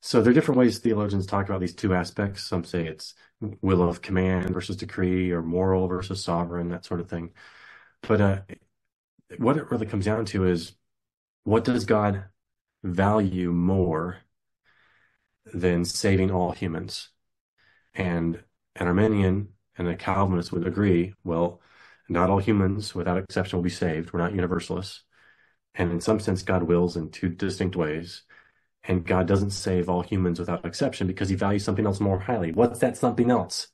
So 0.00 0.20
there 0.20 0.32
are 0.32 0.34
different 0.34 0.58
ways 0.58 0.80
theologians 0.80 1.26
talk 1.26 1.48
about 1.48 1.60
these 1.60 1.76
two 1.76 1.94
aspects. 1.94 2.48
Some 2.48 2.64
say 2.64 2.84
it's 2.84 3.14
will 3.62 3.88
of 3.88 4.02
command 4.02 4.50
versus 4.50 4.74
decree, 4.74 5.30
or 5.30 5.40
moral 5.40 5.86
versus 5.86 6.24
sovereign, 6.24 6.70
that 6.70 6.84
sort 6.84 6.98
of 6.98 7.08
thing. 7.08 7.30
But 8.02 8.20
uh, 8.20 8.40
what 9.38 9.56
it 9.56 9.70
really 9.70 9.86
comes 9.86 10.06
down 10.06 10.24
to 10.24 10.48
is 10.48 10.72
what 11.44 11.62
does 11.62 11.84
God 11.84 12.24
value 12.82 13.52
more 13.52 14.16
than 15.54 15.84
saving 15.84 16.32
all 16.32 16.50
humans? 16.50 17.10
And 17.94 18.42
an 18.76 18.86
Arminian 18.86 19.48
and 19.76 19.88
a 19.88 19.96
Calvinist 19.96 20.52
would 20.52 20.66
agree, 20.66 21.14
well, 21.24 21.60
not 22.08 22.30
all 22.30 22.38
humans, 22.38 22.94
without 22.94 23.18
exception, 23.18 23.58
will 23.58 23.64
be 23.64 23.70
saved. 23.70 24.12
We're 24.12 24.20
not 24.20 24.34
universalists. 24.34 25.04
And 25.74 25.92
in 25.92 26.00
some 26.00 26.20
sense, 26.20 26.42
God 26.42 26.64
wills 26.64 26.96
in 26.96 27.10
two 27.10 27.28
distinct 27.28 27.76
ways. 27.76 28.22
And 28.84 29.06
God 29.06 29.26
doesn't 29.26 29.50
save 29.50 29.88
all 29.88 30.02
humans 30.02 30.38
without 30.38 30.64
exception 30.64 31.06
because 31.06 31.28
he 31.28 31.36
values 31.36 31.64
something 31.64 31.86
else 31.86 32.00
more 32.00 32.18
highly. 32.18 32.52
What's 32.52 32.80
that 32.80 32.96
something 32.96 33.30
else? 33.30 33.68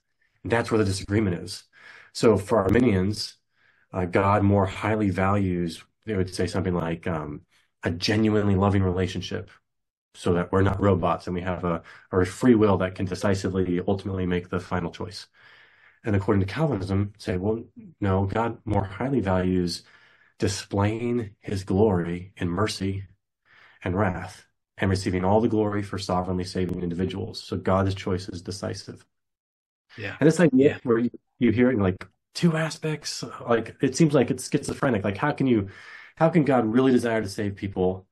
That's 0.45 0.71
where 0.71 0.79
the 0.79 0.85
disagreement 0.85 1.43
is. 1.43 1.65
So 2.13 2.37
for 2.37 2.59
Arminians, 2.59 3.37
uh, 3.93 4.05
God 4.05 4.43
more 4.43 4.67
highly 4.67 5.11
values, 5.11 5.83
they 6.05 6.17
would 6.17 6.35
say 6.35 6.47
something 6.47 6.75
like 6.75 7.07
um, 7.07 7.43
a 7.83 7.91
genuinely 7.91 8.57
loving 8.57 8.83
relationship 8.83 9.51
so 10.17 10.33
that 10.33 10.51
we're 10.51 10.63
not 10.63 10.81
robots 10.81 11.27
and 11.27 11.35
we 11.35 11.43
have 11.43 11.65
a, 11.65 11.83
a 12.11 12.25
free 12.25 12.55
will 12.55 12.79
that 12.79 12.95
can 12.95 13.05
decisively 13.05 13.81
ultimately 13.87 14.27
make 14.27 14.49
the 14.49 14.59
final 14.59 14.91
choice. 14.91 15.27
And 16.05 16.17
according 16.17 16.41
to 16.41 16.53
Calvinism, 16.53 17.13
say, 17.19 17.37
well, 17.37 17.63
no, 18.01 18.27
God 18.27 18.59
more 18.65 18.85
highly 18.85 19.21
values 19.21 19.83
displaying 20.39 21.31
his 21.41 21.65
glory 21.65 22.33
in 22.37 22.49
mercy 22.49 23.05
and 23.83 23.97
wrath 23.97 24.47
and 24.79 24.91
receiving 24.91 25.25
all 25.25 25.41
the 25.41 25.49
glory 25.49 25.83
for 25.83 25.99
sovereignly 25.99 26.45
saving 26.45 26.83
individuals. 26.83 27.43
So 27.43 27.57
God's 27.57 27.95
choice 27.95 28.29
is 28.29 28.43
decisive. 28.43 29.05
Yeah. 29.99 30.17
And 30.21 30.27
this 30.27 30.41
idea 30.41 30.71
yeah. 30.71 30.79
where 30.83 30.99
you, 30.99 31.11
you 31.39 31.53
hear 31.53 31.71
it 31.71 31.79
like 31.79 32.07
two 32.35 32.57
aspects, 32.57 33.25
like 33.47 33.77
it 33.83 33.97
seems 33.97 34.15
like 34.15 34.31
it's 34.31 34.49
schizophrenic. 34.49 35.05
Like 35.05 35.17
how 35.17 35.33
can 35.33 35.47
you, 35.47 35.69
how 36.17 36.29
can 36.29 36.45
God 36.45 36.67
really 36.67 36.93
desire 36.93 37.23
to 37.23 37.29
save 37.29 37.57
people 37.57 38.07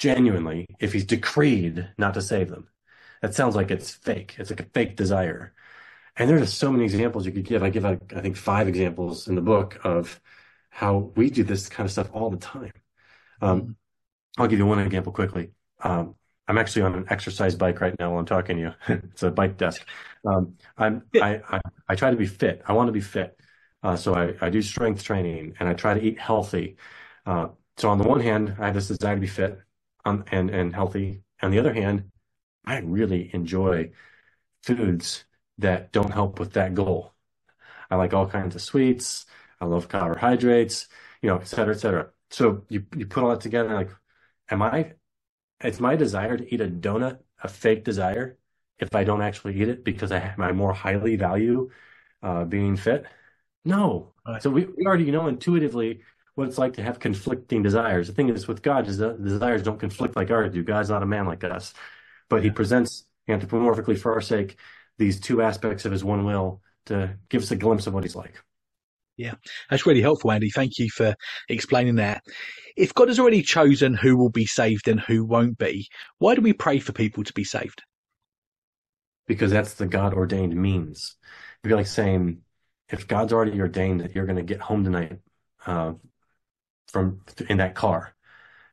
genuinely 0.00 0.66
if 0.80 0.92
he's 0.92 1.04
decreed 1.04 1.88
not 1.98 2.14
to 2.14 2.22
save 2.22 2.50
them? 2.50 2.68
That 3.22 3.34
sounds 3.34 3.54
like 3.56 3.70
it's 3.70 3.92
fake. 3.92 4.36
It's 4.38 4.50
like 4.50 4.60
a 4.60 4.64
fake 4.64 4.96
desire. 4.96 5.54
And 6.16 6.28
there's 6.28 6.42
just 6.42 6.58
so 6.58 6.72
many 6.72 6.84
examples 6.84 7.26
you 7.26 7.32
could 7.32 7.44
give. 7.44 7.62
I 7.62 7.70
give, 7.70 7.84
I 7.84 7.96
think, 7.96 8.36
five 8.36 8.68
examples 8.68 9.28
in 9.28 9.36
the 9.36 9.42
book 9.42 9.78
of 9.84 10.20
how 10.70 11.12
we 11.16 11.30
do 11.30 11.44
this 11.44 11.68
kind 11.68 11.86
of 11.86 11.92
stuff 11.92 12.10
all 12.12 12.30
the 12.30 12.38
time. 12.38 12.72
Um. 13.40 13.76
I'll 14.38 14.48
give 14.48 14.58
you 14.58 14.66
one 14.66 14.78
example 14.78 15.12
quickly. 15.12 15.50
Um, 15.82 16.14
I'm 16.48 16.58
actually 16.58 16.82
on 16.82 16.94
an 16.94 17.06
exercise 17.10 17.54
bike 17.54 17.80
right 17.80 17.94
now 17.98 18.10
while 18.10 18.20
I'm 18.20 18.26
talking 18.26 18.56
to 18.56 18.62
you. 18.62 18.72
it's 19.04 19.22
a 19.22 19.30
bike 19.30 19.56
desk. 19.56 19.86
Um, 20.26 20.56
I'm, 20.78 21.02
I, 21.14 21.40
I, 21.48 21.60
I, 21.88 21.94
try 21.94 22.10
to 22.10 22.16
be 22.16 22.26
fit. 22.26 22.62
I 22.66 22.72
want 22.72 22.88
to 22.88 22.92
be 22.92 23.00
fit. 23.00 23.38
Uh, 23.82 23.96
so 23.96 24.14
I, 24.14 24.34
I 24.40 24.50
do 24.50 24.62
strength 24.62 25.02
training 25.02 25.54
and 25.60 25.68
I 25.68 25.74
try 25.74 25.94
to 25.94 26.00
eat 26.00 26.18
healthy. 26.18 26.76
Uh, 27.24 27.48
so 27.76 27.88
on 27.90 27.98
the 27.98 28.08
one 28.08 28.20
hand, 28.20 28.56
I 28.58 28.66
have 28.66 28.74
this 28.74 28.88
desire 28.88 29.14
to 29.14 29.20
be 29.20 29.26
fit 29.26 29.58
um, 30.04 30.24
and, 30.30 30.50
and 30.50 30.74
healthy. 30.74 31.22
On 31.42 31.50
the 31.50 31.58
other 31.58 31.72
hand, 31.72 32.10
I 32.64 32.78
really 32.78 33.30
enjoy 33.32 33.92
foods 34.62 35.24
that 35.58 35.92
don't 35.92 36.12
help 36.12 36.38
with 36.38 36.52
that 36.52 36.74
goal. 36.74 37.14
I 37.90 37.96
like 37.96 38.14
all 38.14 38.26
kinds 38.26 38.54
of 38.54 38.62
sweets. 38.62 39.26
I 39.60 39.64
love 39.66 39.88
carbohydrates, 39.88 40.88
you 41.22 41.28
know, 41.28 41.38
et 41.38 41.48
cetera, 41.48 41.74
et 41.74 41.78
cetera. 41.78 42.08
So 42.30 42.64
you, 42.68 42.84
you 42.96 43.06
put 43.06 43.22
all 43.22 43.30
that 43.30 43.40
together, 43.40 43.74
like, 43.74 43.90
am 44.50 44.62
I, 44.62 44.92
it's 45.62 45.80
my 45.80 45.96
desire 45.96 46.36
to 46.36 46.54
eat 46.54 46.60
a 46.60 46.68
donut, 46.68 47.18
a 47.42 47.48
fake 47.48 47.84
desire, 47.84 48.38
if 48.78 48.94
I 48.94 49.04
don't 49.04 49.22
actually 49.22 49.60
eat 49.60 49.68
it 49.68 49.84
because 49.84 50.12
I, 50.12 50.34
I 50.38 50.52
more 50.52 50.72
highly 50.72 51.16
value 51.16 51.70
uh, 52.22 52.44
being 52.44 52.76
fit? 52.76 53.04
No. 53.64 54.14
So 54.40 54.48
we, 54.48 54.64
we 54.64 54.86
already 54.86 55.10
know 55.10 55.26
intuitively 55.26 56.02
what 56.40 56.48
it's 56.48 56.58
like 56.58 56.72
to 56.72 56.82
have 56.82 56.98
conflicting 56.98 57.62
desires. 57.62 58.08
The 58.08 58.14
thing 58.14 58.30
is 58.30 58.48
with 58.48 58.62
God 58.62 58.88
is 58.88 58.96
the, 58.96 59.12
the 59.12 59.28
desires 59.28 59.62
don't 59.62 59.78
conflict 59.78 60.16
like 60.16 60.30
ours 60.30 60.52
do. 60.52 60.64
God's 60.64 60.88
not 60.88 61.02
a 61.02 61.06
man 61.06 61.26
like 61.26 61.44
us, 61.44 61.74
but 62.30 62.42
he 62.42 62.50
presents 62.50 63.04
anthropomorphically 63.28 63.98
for 63.98 64.14
our 64.14 64.22
sake 64.22 64.56
these 64.98 65.20
two 65.20 65.42
aspects 65.42 65.84
of 65.84 65.92
his 65.92 66.02
one 66.02 66.24
will 66.24 66.62
to 66.86 67.16
give 67.28 67.42
us 67.42 67.50
a 67.50 67.56
glimpse 67.56 67.86
of 67.86 67.94
what 67.94 68.04
he's 68.04 68.16
like. 68.16 68.42
Yeah, 69.16 69.34
that's 69.68 69.84
really 69.84 70.00
helpful, 70.00 70.32
Andy. 70.32 70.48
Thank 70.48 70.78
you 70.78 70.88
for 70.88 71.14
explaining 71.48 71.96
that. 71.96 72.22
If 72.74 72.94
God 72.94 73.08
has 73.08 73.18
already 73.18 73.42
chosen 73.42 73.92
who 73.92 74.16
will 74.16 74.30
be 74.30 74.46
saved 74.46 74.88
and 74.88 74.98
who 74.98 75.26
won't 75.26 75.58
be, 75.58 75.88
why 76.18 76.34
do 76.34 76.40
we 76.40 76.54
pray 76.54 76.78
for 76.78 76.92
people 76.92 77.22
to 77.24 77.32
be 77.34 77.44
saved? 77.44 77.82
Because 79.26 79.50
that's 79.50 79.74
the 79.74 79.86
God 79.86 80.14
ordained 80.14 80.56
means. 80.56 81.16
It'd 81.62 81.70
be 81.70 81.76
like 81.76 81.86
saying, 81.86 82.38
if 82.88 83.06
God's 83.06 83.34
already 83.34 83.60
ordained 83.60 84.00
that 84.00 84.14
you're 84.14 84.26
going 84.26 84.36
to 84.36 84.42
get 84.42 84.60
home 84.60 84.84
tonight 84.84 85.18
uh, 85.66 85.92
from 86.90 87.20
in 87.48 87.58
that 87.58 87.74
car, 87.74 88.14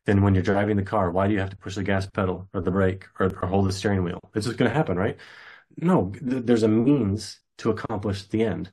then 0.06 0.22
when 0.22 0.34
you're 0.34 0.44
driving 0.44 0.78
the 0.78 0.84
car, 0.84 1.12
why 1.12 1.28
do 1.28 1.34
you 1.34 1.40
have 1.40 1.50
to 1.50 1.58
push 1.58 1.76
the 1.76 1.84
gas 1.84 2.08
pedal 2.08 2.48
or 2.54 2.62
the 2.62 2.72
brake 2.72 3.06
or, 3.20 3.28
or 3.42 3.48
hold 3.48 3.68
the 3.68 3.74
steering 3.74 4.04
wheel? 4.04 4.22
It's 4.36 4.46
just 4.46 4.58
going 4.58 4.72
to 4.72 4.76
happen, 4.76 4.98
right? 4.98 5.18
No, 5.78 6.12
th- 6.12 6.46
there's 6.46 6.64
a 6.64 6.68
means 6.68 7.40
to 7.60 7.70
accomplish 7.72 8.24
the 8.24 8.44
end. 8.44 8.72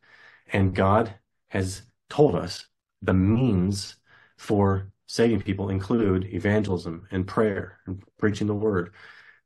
And 0.52 0.74
God 0.74 1.14
has 1.48 1.82
told 2.08 2.34
us 2.36 2.66
the 3.02 3.14
means 3.14 3.96
for 4.36 4.92
saving 5.06 5.42
people 5.42 5.70
include 5.70 6.24
evangelism 6.32 7.06
and 7.10 7.26
prayer 7.26 7.78
and 7.86 8.02
preaching 8.18 8.46
the 8.46 8.54
word. 8.54 8.94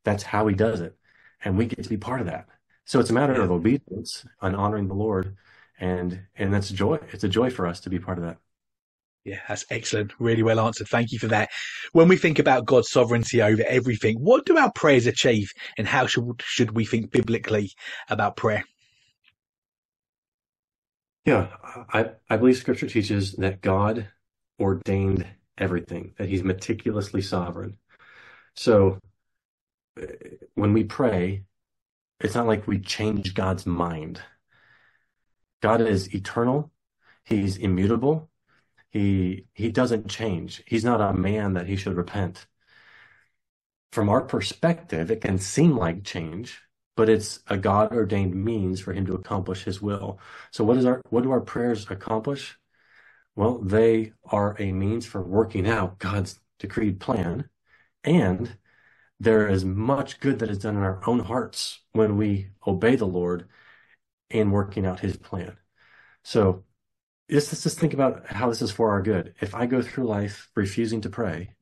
That's 0.03 0.23
how 0.23 0.47
he 0.47 0.55
does 0.55 0.81
it. 0.81 0.95
And 1.43 1.57
we 1.57 1.65
get 1.65 1.83
to 1.83 1.89
be 1.89 1.97
part 1.97 2.21
of 2.21 2.27
that. 2.27 2.47
So 2.85 2.99
it's 2.99 3.09
a 3.09 3.13
matter 3.13 3.41
of 3.41 3.51
obedience 3.51 4.25
and 4.41 4.55
honoring 4.55 4.87
the 4.87 4.93
Lord. 4.93 5.35
And, 5.79 6.21
and 6.35 6.53
that's 6.53 6.69
joy. 6.69 6.99
It's 7.11 7.23
a 7.23 7.29
joy 7.29 7.49
for 7.49 7.65
us 7.65 7.79
to 7.81 7.89
be 7.89 7.99
part 7.99 8.17
of 8.17 8.23
that. 8.25 8.37
Yeah, 9.29 9.41
that's 9.47 9.63
excellent. 9.69 10.13
Really 10.17 10.41
well 10.41 10.59
answered. 10.59 10.87
Thank 10.87 11.11
you 11.11 11.19
for 11.19 11.27
that. 11.27 11.51
When 11.91 12.07
we 12.07 12.17
think 12.17 12.39
about 12.39 12.65
God's 12.65 12.89
sovereignty 12.89 13.43
over 13.43 13.63
everything, 13.67 14.15
what 14.15 14.43
do 14.47 14.57
our 14.57 14.71
prayers 14.71 15.05
achieve 15.05 15.51
and 15.77 15.87
how 15.87 16.07
should, 16.07 16.41
should 16.43 16.71
we 16.71 16.83
think 16.83 17.11
biblically 17.11 17.71
about 18.09 18.37
prayer? 18.37 18.63
Yeah, 21.25 21.49
I, 21.93 22.09
I 22.27 22.37
believe 22.37 22.57
scripture 22.57 22.87
teaches 22.87 23.33
that 23.33 23.61
God 23.61 24.07
ordained 24.59 25.27
everything, 25.59 26.15
that 26.17 26.27
he's 26.27 26.43
meticulously 26.43 27.21
sovereign. 27.21 27.77
So 28.55 28.97
uh, 30.01 30.07
when 30.55 30.73
we 30.73 30.85
pray, 30.85 31.43
it's 32.19 32.33
not 32.33 32.47
like 32.47 32.65
we 32.65 32.79
change 32.79 33.35
God's 33.35 33.67
mind. 33.67 34.21
God 35.61 35.81
is 35.81 36.15
eternal. 36.15 36.71
He's 37.25 37.57
immutable. 37.57 38.28
He, 38.91 39.47
he 39.53 39.71
doesn't 39.71 40.09
change. 40.09 40.63
He's 40.65 40.83
not 40.83 41.01
a 41.01 41.13
man 41.13 41.53
that 41.53 41.67
he 41.67 41.75
should 41.75 41.95
repent. 41.95 42.47
From 43.91 44.09
our 44.09 44.21
perspective, 44.21 45.11
it 45.11 45.21
can 45.21 45.37
seem 45.39 45.75
like 45.77 46.03
change, 46.03 46.61
but 46.95 47.09
it's 47.09 47.39
a 47.47 47.57
God 47.57 47.91
ordained 47.91 48.35
means 48.35 48.79
for 48.79 48.93
him 48.93 49.05
to 49.07 49.15
accomplish 49.15 49.63
his 49.63 49.81
will. 49.81 50.19
So 50.51 50.63
what 50.63 50.77
is 50.77 50.85
our 50.85 51.01
what 51.09 51.23
do 51.23 51.31
our 51.31 51.41
prayers 51.41 51.89
accomplish? 51.89 52.57
Well, 53.35 53.59
they 53.59 54.13
are 54.25 54.55
a 54.59 54.71
means 54.73 55.05
for 55.05 55.21
working 55.23 55.67
out 55.67 55.99
God's 55.99 56.39
decreed 56.59 56.99
plan. 56.99 57.49
And 58.03 58.57
there 59.19 59.47
is 59.47 59.65
much 59.65 60.19
good 60.19 60.39
that 60.39 60.49
is 60.49 60.59
done 60.59 60.77
in 60.77 60.83
our 60.83 61.01
own 61.07 61.19
hearts 61.19 61.81
when 61.91 62.17
we 62.17 62.49
obey 62.65 62.95
the 62.95 63.07
Lord 63.07 63.47
in 64.29 64.51
working 64.51 64.85
out 64.85 64.99
his 65.01 65.17
plan. 65.17 65.57
So 66.23 66.63
just, 67.29 67.51
let's 67.51 67.63
just 67.63 67.79
think 67.79 67.93
about 67.93 68.25
how 68.27 68.49
this 68.49 68.61
is 68.61 68.71
for 68.71 68.91
our 68.91 69.01
good. 69.01 69.35
If 69.41 69.55
I 69.55 69.65
go 69.65 69.81
through 69.81 70.05
life 70.07 70.49
refusing 70.55 71.01
to 71.01 71.09
pray, 71.09 71.55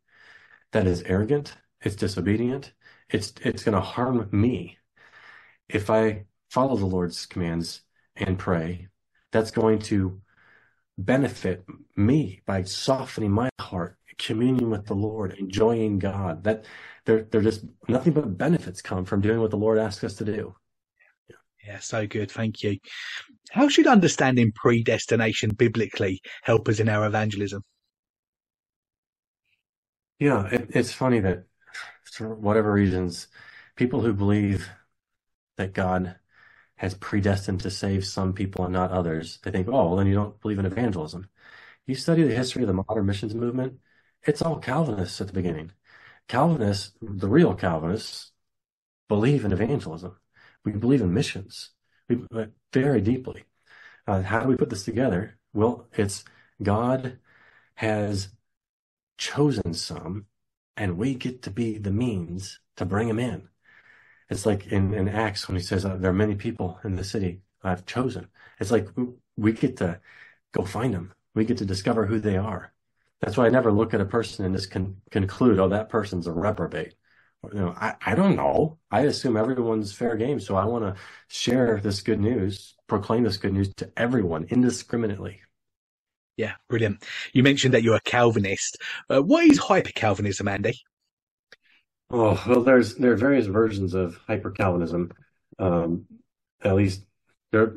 that 0.72 0.88
is 0.88 1.04
arrogant, 1.04 1.56
it's 1.82 1.96
disobedient, 1.96 2.74
it's 3.10 3.34
it's 3.42 3.64
going 3.64 3.76
to 3.76 3.82
harm 3.82 4.28
me 4.32 4.78
if 5.70 5.90
I 5.90 6.26
follow 6.50 6.76
the 6.76 6.86
Lord's 6.86 7.26
commands 7.26 7.82
and 8.16 8.40
pray, 8.40 8.88
that's 9.32 9.52
going 9.52 9.80
to 9.80 10.22
benefit 10.98 11.66
me 11.96 12.42
by 12.46 12.64
softening 12.64 13.32
my 13.32 13.50
heart, 13.60 13.98
communing 14.18 14.70
with 14.70 14.86
the 14.86 14.96
Lord, 14.96 15.34
enjoying 15.34 16.00
God. 16.00 16.44
That 16.44 16.66
they're 17.06 17.24
they're 17.24 17.42
just 17.42 17.66
nothing 17.88 18.14
but 18.14 18.38
benefits 18.38 18.82
come 18.82 19.06
from 19.06 19.22
doing 19.22 19.40
what 19.42 19.52
the 19.52 19.58
Lord 19.58 19.78
asks 19.78 20.04
us 20.04 20.16
to 20.16 20.26
do. 20.26 20.56
Yeah, 21.68 21.80
so 21.80 22.08
good. 22.08 22.32
Thank 22.32 22.64
you. 22.64 22.78
How 23.52 23.68
should 23.68 23.88
understanding 23.88 24.54
predestination 24.56 25.52
biblically 25.52 26.22
help 26.44 26.70
us 26.70 26.80
in 26.80 26.88
our 26.88 27.06
evangelism? 27.06 27.62
Yeah, 30.18 30.48
it, 30.48 30.70
it's 30.70 30.94
funny 30.94 31.20
that 31.20 31.44
for 32.06 32.34
whatever 32.34 32.72
reasons, 32.72 33.28
people 33.76 34.02
who 34.02 34.14
believe 34.14 34.70
that 35.58 35.74
God 35.74 36.16
has 36.78 36.94
predestined 36.94 37.60
to 37.62 37.70
save 37.70 38.06
some 38.06 38.34
people 38.34 38.64
and 38.64 38.74
not 38.74 38.92
others, 38.92 39.40
they 39.44 39.52
think, 39.52 39.68
oh, 39.68 39.72
well, 39.72 39.96
then 39.98 40.08
you 40.08 40.16
don't 40.16 40.40
believe 40.40 40.60
in 40.60 40.66
evangelism. 40.66 41.28
You 41.86 41.96
study 41.96 42.24
the 42.24 42.36
history 42.36 42.64
of 42.64 42.68
the 42.68 42.74
modern 42.74 43.06
missions 43.06 43.36
movement, 43.36 43.80
it's 44.24 44.42
all 44.42 44.58
Calvinists 44.58 45.20
at 45.20 45.28
the 45.28 45.34
beginning. 45.34 45.72
Calvinists, 46.28 46.94
the 47.02 47.28
real 47.28 47.56
Calvinists, 47.56 48.32
believe 49.10 49.44
in 49.44 49.52
evangelism. 49.52 50.16
We 50.68 50.80
believe 50.80 51.02
in 51.02 51.14
missions 51.14 51.72
we, 52.10 52.26
very 52.74 53.00
deeply. 53.00 53.46
Uh, 54.06 54.22
how 54.22 54.42
do 54.42 54.50
we 54.50 54.58
put 54.58 54.70
this 54.70 54.84
together? 54.84 55.38
Well, 55.54 55.88
it's 55.94 56.26
God 56.62 57.20
has 57.76 58.30
chosen 59.18 59.74
some, 59.74 60.26
and 60.76 60.98
we 60.98 61.16
get 61.16 61.42
to 61.44 61.52
be 61.52 61.78
the 61.78 61.92
means 61.92 62.60
to 62.76 62.86
bring 62.86 63.08
them 63.08 63.20
in. 63.20 63.48
It's 64.30 64.46
like 64.46 64.68
in, 64.68 64.94
in 64.94 65.08
Acts 65.08 65.48
when 65.48 65.56
he 65.56 65.64
says, 65.64 65.86
uh, 65.86 65.96
There 65.96 66.12
are 66.12 66.14
many 66.14 66.36
people 66.36 66.80
in 66.84 66.98
the 66.98 67.04
city 67.06 67.44
I've 67.64 67.86
chosen. 67.86 68.28
It's 68.60 68.72
like 68.72 68.90
we 69.38 69.54
get 69.54 69.78
to 69.78 70.02
go 70.54 70.66
find 70.66 70.94
them, 70.94 71.14
we 71.34 71.46
get 71.46 71.60
to 71.60 71.66
discover 71.66 72.08
who 72.08 72.20
they 72.20 72.36
are. 72.36 72.74
That's 73.22 73.38
why 73.38 73.46
I 73.46 73.50
never 73.50 73.72
look 73.72 73.94
at 73.94 74.02
a 74.02 74.06
person 74.06 74.46
and 74.46 74.54
just 74.56 74.70
con- 74.72 74.98
conclude, 75.12 75.60
oh, 75.60 75.70
that 75.70 75.90
person's 75.90 76.28
a 76.28 76.34
reprobate. 76.34 76.96
You 77.44 77.60
know, 77.60 77.75
I, 77.77 77.96
I 78.06 78.15
don't 78.15 78.36
know. 78.36 78.77
I 78.91 79.01
assume 79.01 79.38
everyone's 79.38 79.94
fair 79.94 80.15
game. 80.15 80.39
So 80.39 80.56
I 80.56 80.65
want 80.65 80.84
to 80.84 81.01
share 81.27 81.79
this 81.82 82.01
good 82.01 82.20
news, 82.20 82.75
proclaim 82.88 83.24
this 83.24 83.38
good 83.38 83.53
news 83.53 83.74
to 83.75 83.89
everyone 83.96 84.46
indiscriminately. 84.50 85.41
Yeah, 86.36 86.53
brilliant. 86.67 87.03
You 87.34 87.44
mentioned 87.44 87.74
that 87.74 87.84
you're 87.84 87.96
a 87.96 88.01
Calvinist. 88.01 88.77
Uh, 89.10 89.22
what 89.22 89.46
is 89.46 89.58
hyper 89.58 89.91
Calvinism, 89.91 90.48
Andy? 90.48 90.79
Oh 92.10 92.41
well, 92.48 92.63
there's 92.63 92.96
there 92.96 93.12
are 93.12 93.17
various 93.17 93.48
versions 93.48 93.94
of 93.94 94.17
hyper 94.27 94.51
Calvinism. 94.51 95.12
Um, 95.60 96.06
at 96.62 96.75
least 96.75 97.06
there. 97.51 97.75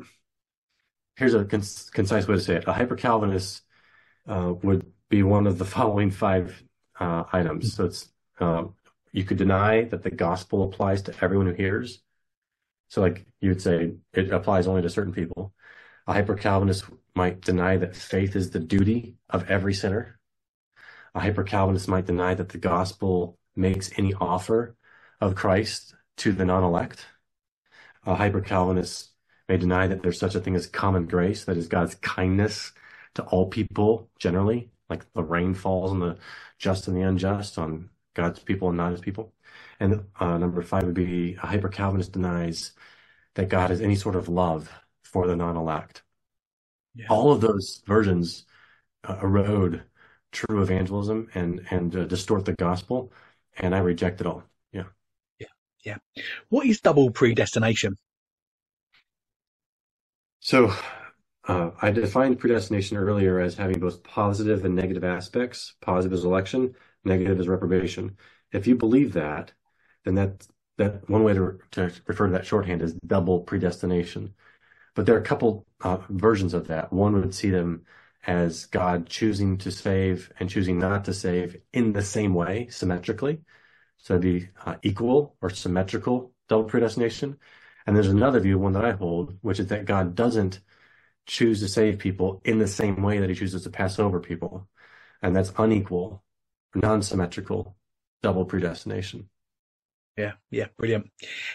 Here's 1.17 1.33
a 1.33 1.43
concise 1.45 2.27
way 2.27 2.35
to 2.35 2.41
say 2.41 2.55
it: 2.55 2.67
a 2.67 2.73
hyper 2.73 2.95
Calvinist 2.95 3.61
uh, 4.27 4.53
would 4.61 4.91
be 5.09 5.23
one 5.23 5.47
of 5.47 5.57
the 5.57 5.65
following 5.75 6.11
five 6.11 6.63
uh, 6.99 7.23
items. 7.33 7.73
So 7.73 7.85
it's 7.85 8.09
um, 8.39 8.75
you 9.11 9.23
could 9.23 9.37
deny 9.37 9.83
that 9.85 10.03
the 10.03 10.11
gospel 10.11 10.63
applies 10.63 11.01
to 11.03 11.15
everyone 11.21 11.47
who 11.47 11.53
hears. 11.53 12.01
So, 12.89 13.01
like 13.01 13.25
you'd 13.39 13.61
say, 13.61 13.93
it 14.13 14.31
applies 14.31 14.67
only 14.67 14.81
to 14.81 14.89
certain 14.89 15.13
people. 15.13 15.53
A 16.07 16.13
hyper 16.13 16.35
Calvinist 16.35 16.85
might 17.15 17.41
deny 17.41 17.77
that 17.77 17.95
faith 17.95 18.35
is 18.35 18.51
the 18.51 18.59
duty 18.59 19.15
of 19.29 19.49
every 19.49 19.73
sinner. 19.73 20.19
A 21.13 21.19
hyper 21.19 21.43
Calvinist 21.43 21.87
might 21.87 22.05
deny 22.05 22.33
that 22.33 22.49
the 22.49 22.57
gospel 22.57 23.37
makes 23.55 23.91
any 23.97 24.13
offer 24.13 24.75
of 25.19 25.35
Christ 25.35 25.93
to 26.17 26.31
the 26.31 26.45
non 26.45 26.63
elect. 26.63 27.05
A 28.05 28.15
hyper 28.15 28.41
Calvinist 28.41 29.11
may 29.47 29.57
deny 29.57 29.87
that 29.87 30.01
there's 30.01 30.19
such 30.19 30.35
a 30.35 30.39
thing 30.39 30.55
as 30.55 30.67
common 30.67 31.05
grace, 31.05 31.45
that 31.45 31.57
is 31.57 31.67
God's 31.67 31.95
kindness 31.95 32.71
to 33.15 33.23
all 33.23 33.47
people 33.47 34.09
generally, 34.17 34.71
like 34.89 35.11
the 35.13 35.23
rain 35.23 35.53
falls 35.53 35.91
on 35.91 35.99
the 35.99 36.17
just 36.57 36.87
and 36.87 36.97
the 36.97 37.01
unjust, 37.01 37.57
on 37.57 37.89
God's 38.13 38.39
people 38.39 38.69
and 38.69 38.77
not 38.77 38.91
his 38.91 39.01
people. 39.01 39.33
And 39.79 40.05
uh, 40.19 40.37
number 40.37 40.61
five 40.61 40.83
would 40.83 40.93
be 40.93 41.35
a 41.35 41.45
hyper 41.45 41.69
Calvinist 41.69 42.11
denies 42.13 42.73
that 43.35 43.49
God 43.49 43.69
has 43.69 43.81
any 43.81 43.95
sort 43.95 44.15
of 44.15 44.29
love 44.29 44.71
for 45.03 45.27
the 45.27 45.35
non 45.35 45.57
elect. 45.57 46.03
Yeah. 46.95 47.07
All 47.09 47.31
of 47.31 47.41
those 47.41 47.81
versions 47.85 48.45
uh, 49.03 49.17
erode 49.21 49.83
true 50.31 50.61
evangelism 50.61 51.29
and 51.35 51.65
and 51.69 51.95
uh, 51.95 52.05
distort 52.05 52.45
the 52.45 52.53
gospel, 52.53 53.11
and 53.57 53.75
I 53.75 53.79
reject 53.79 54.21
it 54.21 54.27
all. 54.27 54.43
Yeah, 54.71 54.85
yeah, 55.39 55.47
yeah. 55.83 55.97
What 56.49 56.65
is 56.65 56.81
double 56.81 57.11
predestination? 57.11 57.97
So, 60.39 60.73
uh, 61.47 61.71
I 61.81 61.91
defined 61.91 62.39
predestination 62.39 62.97
earlier 62.97 63.39
as 63.39 63.55
having 63.55 63.79
both 63.79 64.03
positive 64.03 64.65
and 64.65 64.75
negative 64.75 65.03
aspects. 65.03 65.75
Positive 65.81 66.13
is 66.13 66.25
election, 66.25 66.75
negative 67.03 67.39
is 67.39 67.47
reprobation. 67.47 68.17
If 68.51 68.67
you 68.67 68.75
believe 68.75 69.13
that, 69.13 69.53
then 70.05 70.15
that 70.15 70.47
that 70.77 71.09
one 71.09 71.23
way 71.23 71.33
to, 71.33 71.59
to 71.71 71.91
refer 72.07 72.27
to 72.27 72.33
that 72.33 72.45
shorthand 72.45 72.81
is 72.81 72.93
double 73.05 73.41
predestination. 73.41 74.33
But 74.95 75.05
there 75.05 75.15
are 75.15 75.19
a 75.19 75.23
couple 75.23 75.65
uh, 75.81 75.97
versions 76.09 76.53
of 76.53 76.67
that. 76.67 76.91
One 76.91 77.13
would 77.13 77.35
see 77.35 77.49
them 77.49 77.85
as 78.25 78.65
God 78.65 79.07
choosing 79.07 79.57
to 79.59 79.71
save 79.71 80.31
and 80.39 80.49
choosing 80.49 80.79
not 80.79 81.05
to 81.05 81.13
save 81.13 81.57
in 81.73 81.93
the 81.93 82.01
same 82.01 82.33
way, 82.33 82.67
symmetrically. 82.69 83.41
So 83.97 84.15
it'd 84.15 84.21
be 84.21 84.49
uh, 84.65 84.75
equal 84.81 85.35
or 85.41 85.49
symmetrical 85.49 86.33
double 86.49 86.65
predestination. 86.65 87.37
And 87.85 87.95
there's 87.95 88.09
another 88.09 88.39
view, 88.39 88.59
one 88.59 88.73
that 88.73 88.85
I 88.85 88.91
hold, 88.91 89.37
which 89.41 89.59
is 89.59 89.67
that 89.67 89.85
God 89.85 90.15
doesn't 90.15 90.59
choose 91.25 91.59
to 91.61 91.67
save 91.67 91.99
people 91.99 92.41
in 92.43 92.59
the 92.59 92.67
same 92.67 93.01
way 93.01 93.19
that 93.19 93.29
he 93.29 93.35
chooses 93.35 93.63
to 93.63 93.69
pass 93.69 93.99
over 93.99 94.19
people. 94.19 94.67
And 95.21 95.35
that's 95.35 95.53
unequal 95.57 96.23
non-symmetrical 96.75 97.75
double 98.21 98.45
predestination. 98.45 99.29
Yeah, 100.17 100.33
yeah, 100.49 100.65
brilliant. 100.77 101.09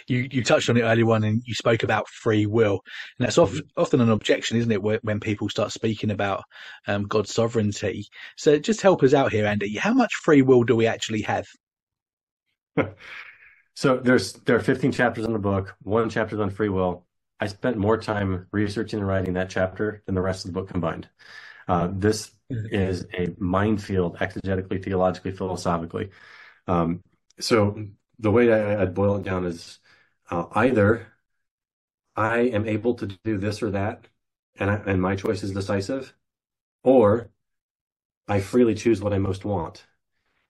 You 0.09 0.29
you 0.31 0.42
touched 0.42 0.70
on 0.70 0.79
it 0.79 0.83
earlier 0.83 1.11
on, 1.11 1.24
and 1.24 1.42
you 1.44 1.55
spoke 1.55 1.83
about 1.83 2.09
free 2.09 2.46
will, 2.46 2.81
and 3.18 3.26
that's 3.26 3.37
often 3.37 3.59
mm-hmm. 3.59 3.81
often 3.81 4.00
an 4.00 4.11
objection, 4.11 4.57
isn't 4.57 4.72
it, 4.72 4.83
when 4.83 5.20
people 5.20 5.48
start 5.50 5.72
speaking 5.72 6.11
about 6.11 6.42
um, 6.87 7.05
God's 7.05 7.33
sovereignty? 7.33 8.09
So 8.37 8.59
just 8.59 8.81
help 8.81 9.02
us 9.02 9.12
out 9.12 9.31
here, 9.31 9.46
Andy. 9.46 9.76
How 9.76 9.92
much 9.92 10.14
free 10.14 10.40
will 10.40 10.64
do 10.64 10.74
we 10.74 10.87
actually 10.87 11.22
have? 11.22 11.46
so 13.74 13.98
there's 13.98 14.33
there 14.33 14.57
are 14.57 14.61
15 14.61 14.90
chapters 14.90 15.26
in 15.26 15.35
the 15.35 15.38
book. 15.38 15.76
One 15.83 16.09
chapter 16.09 16.35
is 16.35 16.40
on 16.40 16.50
free 16.50 16.70
will. 16.70 17.07
I 17.38 17.48
spent 17.48 17.76
more 17.76 17.98
time 17.98 18.46
researching 18.52 19.00
and 19.00 19.07
writing 19.07 19.35
that 19.35 19.50
chapter 19.50 20.02
than 20.07 20.14
the 20.14 20.22
rest 20.22 20.46
of 20.46 20.52
the 20.52 20.61
book 20.61 20.70
combined. 20.70 21.09
Uh, 21.68 21.90
this. 21.92 22.31
Is 22.48 23.06
a 23.14 23.28
minefield, 23.38 24.16
exegetically, 24.18 24.82
theologically, 24.82 25.32
philosophically. 25.32 26.11
Um, 26.66 27.02
so 27.40 27.87
the 28.18 28.30
way 28.30 28.52
I, 28.52 28.76
would 28.76 28.94
boil 28.94 29.16
it 29.16 29.24
down 29.24 29.46
is 29.46 29.78
uh, 30.30 30.46
either 30.52 31.06
I 32.14 32.38
am 32.38 32.66
able 32.66 32.94
to 32.94 33.06
do 33.24 33.38
this 33.38 33.62
or 33.62 33.70
that, 33.72 34.09
and 34.59 34.70
I, 34.70 34.74
and 34.87 35.02
my 35.02 35.16
choice 35.16 35.42
is 35.42 35.52
decisive, 35.52 36.14
or 36.82 37.30
I 38.28 38.40
freely 38.40 38.74
choose 38.74 39.02
what 39.02 39.12
I 39.12 39.18
most 39.18 39.44
want, 39.44 39.87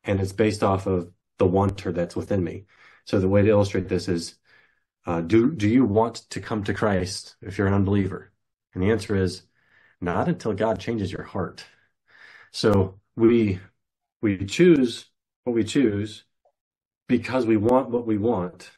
and 0.04 0.20
it's 0.20 0.32
based 0.32 0.62
off 0.62 0.86
of 0.86 1.10
the 1.38 1.46
wanter 1.46 1.92
that's 1.92 2.16
within 2.16 2.42
me. 2.44 2.64
So 3.04 3.18
the 3.18 3.28
way 3.28 3.42
to 3.42 3.48
illustrate 3.48 3.88
this 3.88 4.08
is, 4.08 4.36
uh, 5.06 5.20
do 5.20 5.52
do 5.52 5.68
you 5.68 5.84
want 5.84 6.16
to 6.30 6.40
come 6.40 6.64
to 6.64 6.74
Christ 6.74 7.36
if 7.42 7.58
you're 7.58 7.66
an 7.66 7.74
unbeliever? 7.74 8.32
And 8.74 8.82
the 8.82 8.90
answer 8.90 9.16
is 9.16 9.42
not 10.00 10.28
until 10.28 10.52
God 10.52 10.78
changes 10.80 11.12
your 11.12 11.22
heart. 11.22 11.64
So 12.52 13.00
we 13.16 13.60
we 14.22 14.44
choose 14.44 15.06
what 15.44 15.54
we 15.54 15.64
choose 15.64 16.24
because 17.08 17.46
we 17.46 17.56
want 17.56 17.90
what 17.90 18.06
we 18.06 18.18
want, 18.18 18.70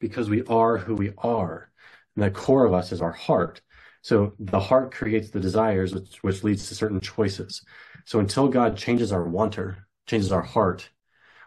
because 0.00 0.28
we 0.28 0.42
are 0.44 0.78
who 0.78 0.94
we 0.94 1.12
are. 1.18 1.70
And 2.16 2.24
the 2.24 2.30
core 2.30 2.64
of 2.64 2.74
us 2.74 2.92
is 2.92 3.00
our 3.00 3.12
heart. 3.12 3.60
So 4.02 4.34
the 4.38 4.60
heart 4.60 4.92
creates 4.92 5.30
the 5.30 5.40
desires, 5.40 5.94
which, 5.94 6.16
which 6.22 6.42
leads 6.42 6.68
to 6.68 6.74
certain 6.74 7.00
choices. 7.00 7.62
So 8.06 8.18
until 8.18 8.48
God 8.48 8.76
changes 8.76 9.12
our 9.12 9.24
wanter, 9.24 9.86
changes 10.06 10.32
our 10.32 10.42
heart, 10.42 10.90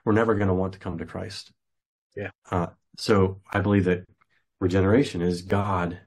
we're 0.05 0.13
never 0.13 0.35
going 0.35 0.47
to 0.47 0.53
want 0.53 0.73
to 0.73 0.79
come 0.79 0.97
to 0.99 1.05
Christ. 1.05 1.51
Yeah. 2.15 2.29
Uh, 2.49 2.67
so 2.97 3.41
I 3.51 3.59
believe 3.59 3.85
that 3.85 4.05
regeneration 4.59 5.21
is 5.21 5.41
God 5.41 5.99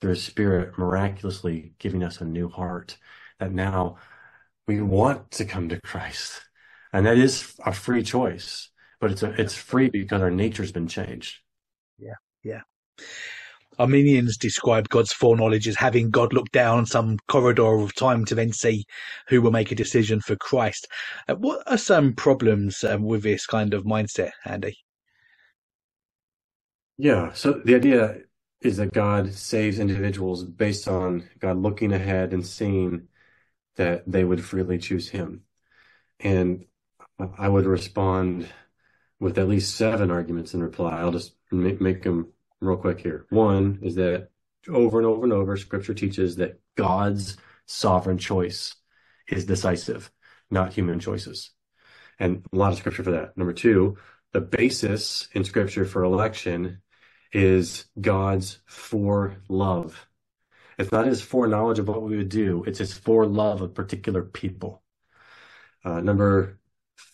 through 0.00 0.10
His 0.10 0.22
Spirit 0.22 0.78
miraculously 0.78 1.74
giving 1.78 2.02
us 2.02 2.20
a 2.20 2.24
new 2.24 2.48
heart 2.48 2.96
that 3.38 3.52
now 3.52 3.96
we 4.70 4.80
want 4.80 5.32
to 5.32 5.44
come 5.44 5.68
to 5.68 5.80
Christ. 5.80 6.42
And 6.92 7.04
that 7.06 7.18
is 7.18 7.56
a 7.66 7.72
free 7.72 8.04
choice, 8.04 8.70
but 9.00 9.10
it's 9.10 9.24
a, 9.24 9.32
it's 9.40 9.56
free 9.56 9.90
because 9.90 10.22
our 10.22 10.30
nature's 10.30 10.70
been 10.70 10.86
changed. 10.86 11.38
Yeah. 11.98 12.14
Yeah. 12.44 12.60
Arminians 13.80 14.36
describe 14.36 14.88
God's 14.88 15.12
foreknowledge 15.12 15.66
as 15.66 15.74
having 15.74 16.10
God 16.10 16.32
look 16.32 16.52
down 16.52 16.86
some 16.86 17.18
corridor 17.26 17.80
of 17.80 17.96
time 17.96 18.24
to 18.26 18.36
then 18.36 18.52
see 18.52 18.84
who 19.26 19.42
will 19.42 19.50
make 19.50 19.72
a 19.72 19.74
decision 19.74 20.20
for 20.20 20.36
Christ. 20.36 20.86
Uh, 21.26 21.34
what 21.34 21.64
are 21.66 21.78
some 21.78 22.12
problems 22.12 22.84
um, 22.84 23.02
with 23.02 23.24
this 23.24 23.46
kind 23.46 23.74
of 23.74 23.82
mindset, 23.82 24.30
Andy? 24.44 24.76
Yeah, 26.96 27.32
so 27.32 27.60
the 27.64 27.74
idea 27.74 28.18
is 28.60 28.76
that 28.76 28.92
God 28.92 29.34
saves 29.34 29.80
individuals 29.80 30.44
based 30.44 30.86
on 30.86 31.28
God 31.40 31.56
looking 31.56 31.92
ahead 31.92 32.32
and 32.32 32.46
seeing 32.46 33.08
that 33.80 34.02
they 34.06 34.24
would 34.24 34.44
freely 34.44 34.76
choose 34.76 35.08
him. 35.08 35.40
And 36.20 36.66
I 37.38 37.48
would 37.48 37.64
respond 37.64 38.46
with 39.18 39.38
at 39.38 39.48
least 39.48 39.74
seven 39.74 40.10
arguments 40.10 40.52
in 40.52 40.62
reply. 40.62 41.00
I'll 41.00 41.12
just 41.12 41.32
make, 41.50 42.02
them 42.02 42.28
real 42.60 42.76
quick 42.76 43.00
here. 43.00 43.24
One 43.30 43.78
is 43.80 43.94
that 43.94 44.28
over 44.68 44.98
and 44.98 45.06
over 45.06 45.24
and 45.24 45.32
over, 45.32 45.56
scripture 45.56 45.94
teaches 45.94 46.36
that 46.36 46.60
God's 46.76 47.38
sovereign 47.64 48.18
choice 48.18 48.74
is 49.26 49.46
decisive, 49.46 50.10
not 50.50 50.74
human 50.74 51.00
choices. 51.00 51.50
And 52.18 52.44
a 52.52 52.56
lot 52.56 52.72
of 52.72 52.78
scripture 52.78 53.02
for 53.02 53.12
that. 53.12 53.34
Number 53.38 53.54
two, 53.54 53.96
the 54.34 54.42
basis 54.42 55.26
in 55.32 55.42
scripture 55.44 55.86
for 55.86 56.04
election 56.04 56.82
is 57.32 57.86
God's 57.98 58.60
for 58.66 59.36
love. 59.48 60.06
It's 60.80 60.92
not 60.92 61.06
his 61.06 61.20
foreknowledge 61.20 61.78
of 61.78 61.88
what 61.88 62.00
we 62.00 62.16
would 62.16 62.30
do. 62.30 62.64
It's 62.66 62.78
his 62.78 62.98
forelove 62.98 63.60
of 63.60 63.74
particular 63.74 64.22
people. 64.22 64.82
Uh, 65.84 66.00
number 66.00 66.58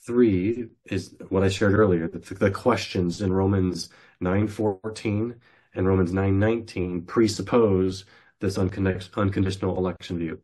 three 0.07 0.68
is 0.85 1.16
what 1.31 1.42
I 1.42 1.48
shared 1.48 1.74
earlier. 1.74 2.07
The, 2.07 2.35
the 2.35 2.52
questions 2.52 3.20
in 3.20 3.33
Romans 3.33 3.88
9:14 4.22 5.35
and 5.74 5.87
Romans 5.88 6.12
9:19 6.12 7.09
presuppose 7.09 8.05
this 8.40 8.57
unconditional 8.57 9.76
election 9.76 10.18
view. 10.18 10.40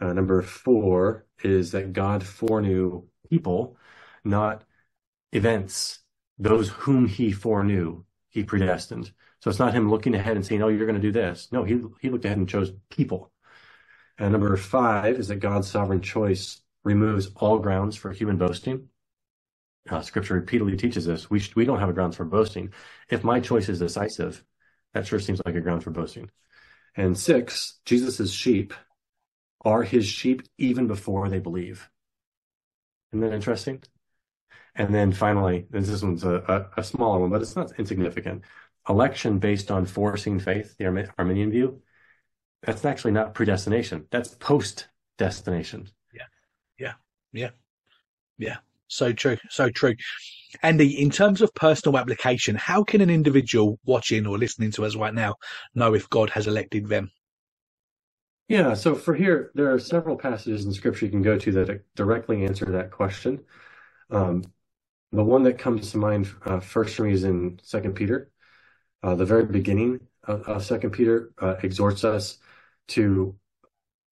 Uh, 0.00 0.12
number 0.12 0.40
four 0.40 1.26
is 1.42 1.72
that 1.72 1.92
God 1.92 2.22
foreknew 2.22 3.02
people, 3.28 3.76
not 4.22 4.62
events. 5.32 5.98
Those 6.38 6.68
whom 6.68 7.08
He 7.08 7.32
foreknew, 7.32 8.04
He 8.28 8.44
predestined. 8.44 9.10
So 9.40 9.50
it's 9.50 9.58
not 9.58 9.74
him 9.74 9.90
looking 9.90 10.14
ahead 10.14 10.36
and 10.36 10.44
saying, 10.44 10.62
"Oh, 10.62 10.68
you're 10.68 10.86
going 10.86 11.00
to 11.00 11.02
do 11.02 11.12
this." 11.12 11.48
No, 11.52 11.64
he 11.64 11.80
he 12.00 12.10
looked 12.10 12.24
ahead 12.24 12.38
and 12.38 12.48
chose 12.48 12.72
people. 12.90 13.32
And 14.18 14.32
number 14.32 14.56
five 14.56 15.16
is 15.18 15.28
that 15.28 15.36
God's 15.36 15.68
sovereign 15.68 16.02
choice 16.02 16.60
removes 16.84 17.30
all 17.36 17.58
grounds 17.58 17.96
for 17.96 18.12
human 18.12 18.36
boasting. 18.36 18.88
Uh, 19.88 20.02
scripture 20.02 20.34
repeatedly 20.34 20.76
teaches 20.76 21.06
this. 21.06 21.30
we 21.30 21.38
sh- 21.38 21.54
we 21.56 21.64
don't 21.64 21.80
have 21.80 21.88
a 21.88 21.92
grounds 21.92 22.16
for 22.16 22.24
boasting. 22.24 22.72
If 23.10 23.24
my 23.24 23.40
choice 23.40 23.68
is 23.68 23.78
decisive, 23.78 24.44
that 24.94 25.06
sure 25.06 25.20
seems 25.20 25.40
like 25.46 25.54
a 25.54 25.60
ground 25.60 25.84
for 25.84 25.90
boasting. 25.90 26.30
And 26.96 27.18
six, 27.18 27.78
Jesus's 27.84 28.32
sheep 28.32 28.74
are 29.64 29.82
his 29.82 30.06
sheep 30.06 30.42
even 30.58 30.86
before 30.86 31.28
they 31.28 31.38
believe. 31.38 31.88
Isn't 33.12 33.20
that 33.20 33.34
interesting? 33.34 33.82
And 34.74 34.94
then 34.94 35.12
finally, 35.12 35.66
this 35.70 36.02
one's 36.02 36.24
a, 36.24 36.70
a, 36.76 36.80
a 36.80 36.84
smaller 36.84 37.20
one, 37.20 37.30
but 37.30 37.42
it's 37.42 37.56
not 37.56 37.72
insignificant 37.78 38.44
election 38.88 39.38
based 39.38 39.70
on 39.70 39.86
foreseen 39.86 40.38
faith, 40.38 40.76
the 40.78 41.08
Arminian 41.18 41.50
view, 41.50 41.82
that's 42.62 42.84
actually 42.84 43.12
not 43.12 43.34
predestination. 43.34 44.06
That's 44.10 44.34
post 44.34 44.88
destination. 45.16 45.88
Yeah. 46.12 46.22
Yeah. 46.78 46.92
Yeah. 47.32 47.50
Yeah. 48.38 48.56
So 48.88 49.12
true. 49.12 49.36
So 49.50 49.70
true. 49.70 49.94
Andy, 50.62 51.00
in 51.00 51.10
terms 51.10 51.42
of 51.42 51.54
personal 51.54 51.98
application, 51.98 52.56
how 52.56 52.82
can 52.82 53.00
an 53.00 53.10
individual 53.10 53.78
watching 53.84 54.26
or 54.26 54.38
listening 54.38 54.70
to 54.72 54.84
us 54.84 54.96
right 54.96 55.14
now 55.14 55.34
know 55.74 55.94
if 55.94 56.08
God 56.08 56.30
has 56.30 56.46
elected 56.46 56.88
them? 56.88 57.10
Yeah. 58.48 58.74
So 58.74 58.94
for 58.94 59.14
here, 59.14 59.50
there 59.54 59.72
are 59.72 59.78
several 59.78 60.16
passages 60.16 60.64
in 60.64 60.72
scripture 60.72 61.04
you 61.04 61.12
can 61.12 61.22
go 61.22 61.38
to 61.38 61.52
that 61.52 61.84
directly 61.94 62.44
answer 62.44 62.64
that 62.64 62.90
question. 62.90 63.40
Um, 64.10 64.42
the 65.12 65.24
one 65.24 65.42
that 65.44 65.58
comes 65.58 65.92
to 65.92 65.98
mind 65.98 66.28
uh, 66.46 66.60
first 66.60 66.96
for 66.96 67.04
me 67.04 67.12
is 67.12 67.24
in 67.24 67.60
Second 67.62 67.94
Peter 67.94 68.30
uh, 69.02 69.14
the 69.14 69.24
very 69.24 69.44
beginning 69.44 70.00
of 70.24 70.64
Second 70.64 70.90
Peter 70.90 71.30
uh, 71.40 71.54
exhorts 71.62 72.04
us 72.04 72.38
to 72.88 73.34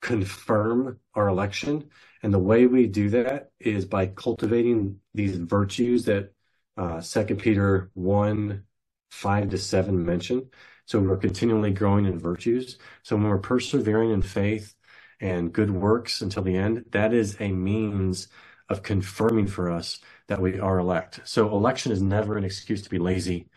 confirm 0.01 0.99
our 1.15 1.29
election, 1.29 1.91
and 2.23 2.33
the 2.33 2.39
way 2.39 2.67
we 2.67 2.87
do 2.87 3.11
that 3.11 3.51
is 3.61 3.85
by 3.85 4.07
cultivating 4.07 5.01
these 5.15 5.37
virtues 5.37 6.05
that 6.05 6.33
uh, 6.77 7.01
Second 7.01 7.39
Peter 7.39 7.91
one 7.95 8.65
five 9.11 9.51
to 9.51 9.59
seven 9.59 10.05
mention. 10.05 10.49
So 10.87 11.01
we're 11.01 11.17
continually 11.17 11.73
growing 11.73 12.07
in 12.07 12.19
virtues. 12.19 12.79
So 13.03 13.17
when 13.17 13.27
we're 13.29 13.39
persevering 13.39 14.11
in 14.11 14.23
faith 14.23 14.75
and 15.21 15.53
good 15.53 15.71
works 15.71 16.21
until 16.21 16.43
the 16.43 16.57
end, 16.57 16.85
that 16.93 17.13
is 17.13 17.37
a 17.41 17.51
means 17.51 18.29
of 18.69 18.83
confirming 18.83 19.47
for 19.47 19.71
us 19.71 20.01
that 20.29 20.41
we 20.41 20.61
are 20.61 20.79
elect. 20.79 21.21
So 21.25 21.49
election 21.49 21.93
is 21.93 22.03
never 22.03 22.37
an 22.37 22.45
excuse 22.45 22.83
to 22.83 22.91
be 22.91 22.99
lazy 22.99 23.49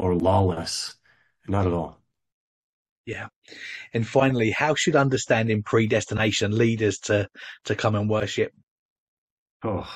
or 0.00 0.14
lawless. 0.14 0.96
Not 1.46 1.66
at 1.66 1.72
all. 1.72 2.00
Yeah. 3.06 3.28
And 3.92 4.06
finally, 4.06 4.50
how 4.50 4.74
should 4.74 4.96
understanding 4.96 5.62
predestination 5.62 6.56
lead 6.56 6.82
us 6.82 6.98
to, 7.00 7.28
to 7.64 7.74
come 7.74 7.94
and 7.94 8.08
worship? 8.08 8.52
Oh, 9.62 9.88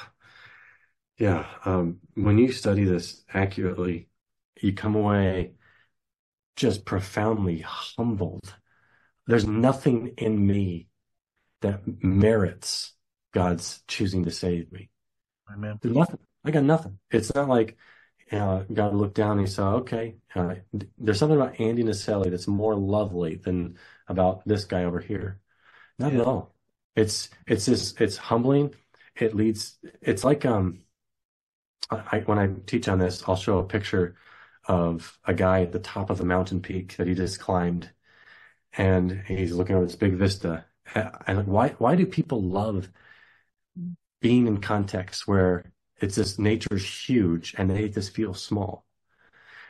yeah. 1.19 1.47
Um, 1.65 2.01
when 2.15 2.39
you 2.39 2.51
study 2.51 2.85
this 2.85 3.23
accurately, 3.33 4.09
you 4.61 4.73
come 4.73 4.97
away 4.97 5.53
just 6.57 6.85
profoundly 6.85 7.61
humbled. 7.61 8.55
There's 9.27 9.47
nothing 9.47 10.15
in 10.19 10.47
me 10.47 10.89
that 11.63 11.83
merits 12.03 12.95
God's 13.33 13.83
choosing 13.89 14.25
to 14.25 14.31
save 14.31 14.71
me. 14.73 14.91
Amen. 15.53 15.79
There's 15.81 15.95
nothing. 15.97 16.19
I 16.45 16.51
got 16.51 16.65
nothing. 16.65 16.99
It's 17.11 17.35
not 17.35 17.49
like 17.49 17.77
uh, 18.35 18.65
God 18.73 18.95
looked 18.95 19.15
down 19.15 19.39
and 19.39 19.41
he 19.41 19.47
saw, 19.47 19.75
okay, 19.77 20.17
uh, 20.35 20.57
there's 20.99 21.19
something 21.19 21.41
about 21.41 21.61
Andy 21.61 21.83
Naselli 21.83 22.31
that's 22.31 22.47
more 22.47 22.75
lovely 22.75 23.37
than 23.37 23.77
about 24.09 24.47
this 24.47 24.65
guy 24.65 24.85
over 24.85 25.01
here. 25.01 25.41
Not 25.99 26.13
yeah. 26.13 26.21
at 26.21 26.27
all. 26.27 26.55
It's 26.97 27.29
it's 27.47 27.67
just 27.67 28.01
it's 28.01 28.17
humbling. 28.17 28.75
It 29.17 29.35
leads. 29.35 29.79
It's 30.01 30.25
like 30.25 30.45
um, 30.45 30.81
I, 31.91 32.21
when 32.21 32.39
I 32.39 32.51
teach 32.67 32.89
on 32.89 32.99
this, 32.99 33.23
I'll 33.27 33.37
show 33.37 33.59
a 33.59 33.65
picture 33.65 34.17
of 34.67 35.19
a 35.25 35.35
guy 35.35 35.63
at 35.63 35.73
the 35.73 35.79
top 35.79 36.11
of 36.11 36.21
a 36.21 36.25
mountain 36.25 36.61
peak 36.61 36.97
that 36.97 37.07
he 37.07 37.15
just 37.15 37.41
climbed, 37.41 37.91
and 38.77 39.23
he's 39.27 39.53
looking 39.53 39.77
over 39.77 39.87
this 39.87 39.97
big 39.97 40.15
vista. 40.15 40.65
And 41.27 41.47
why 41.47 41.71
why 41.79 41.97
do 41.97 42.07
people 42.07 42.43
love 42.43 42.89
being 44.21 44.47
in 44.47 44.61
context 44.61 45.27
where 45.27 45.65
it's 46.01 46.17
just 46.17 46.39
nature's 46.39 46.85
huge 47.09 47.55
and 47.57 47.71
they 47.71 47.89
just 47.89 48.15
feel 48.15 48.35
small. 48.35 48.87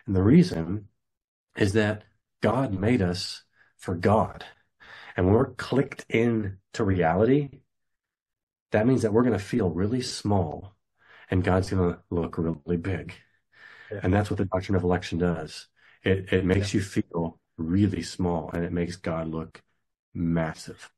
And 0.06 0.14
the 0.14 0.22
reason 0.22 0.88
is 1.56 1.72
that 1.74 2.04
God 2.42 2.72
made 2.74 3.02
us 3.02 3.42
for 3.76 3.94
God. 3.94 4.44
And 5.16 5.26
when 5.26 5.34
we're 5.34 5.54
clicked 5.54 6.04
in 6.08 6.58
to 6.72 6.84
reality, 6.84 7.60
that 8.72 8.86
means 8.86 9.02
that 9.02 9.12
we're 9.12 9.22
going 9.22 9.38
to 9.38 9.44
feel 9.44 9.70
really 9.70 10.02
small 10.02 10.74
and 11.30 11.44
God's 11.44 11.70
going 11.70 11.94
to 11.94 12.00
look 12.10 12.36
really 12.38 12.76
big. 12.76 13.14
Yeah. 13.90 14.00
And 14.02 14.12
that's 14.12 14.30
what 14.30 14.38
the 14.38 14.46
doctrine 14.46 14.76
of 14.76 14.82
election 14.82 15.18
does. 15.18 15.68
It, 16.02 16.32
it 16.32 16.44
makes 16.44 16.74
yeah. 16.74 16.78
you 16.78 16.84
feel 16.84 17.40
really 17.56 18.02
small 18.02 18.50
and 18.52 18.64
it 18.64 18.72
makes 18.72 18.96
God 18.96 19.28
look 19.28 19.62
massive. 20.12 20.90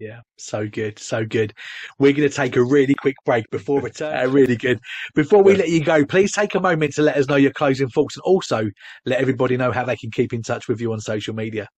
Yeah, 0.00 0.20
so 0.36 0.66
good, 0.68 0.98
so 0.98 1.24
good. 1.24 1.54
We're 1.98 2.12
going 2.12 2.28
to 2.28 2.34
take 2.34 2.56
a 2.56 2.64
really 2.64 2.94
quick 2.94 3.14
break 3.24 3.48
before 3.50 3.80
return. 3.80 4.14
Uh, 4.14 4.28
really 4.30 4.56
good. 4.56 4.80
Before 5.14 5.42
we 5.42 5.54
let 5.56 5.68
you 5.68 5.82
go, 5.82 6.04
please 6.04 6.32
take 6.32 6.54
a 6.54 6.60
moment 6.60 6.94
to 6.94 7.02
let 7.02 7.16
us 7.16 7.28
know 7.28 7.36
your 7.36 7.52
closing 7.52 7.88
thoughts 7.88 8.16
and 8.16 8.22
also 8.22 8.70
let 9.06 9.20
everybody 9.20 9.56
know 9.56 9.72
how 9.72 9.84
they 9.84 9.96
can 9.96 10.10
keep 10.10 10.32
in 10.32 10.42
touch 10.42 10.68
with 10.68 10.80
you 10.80 10.92
on 10.92 11.00
social 11.00 11.34
media. 11.34 11.68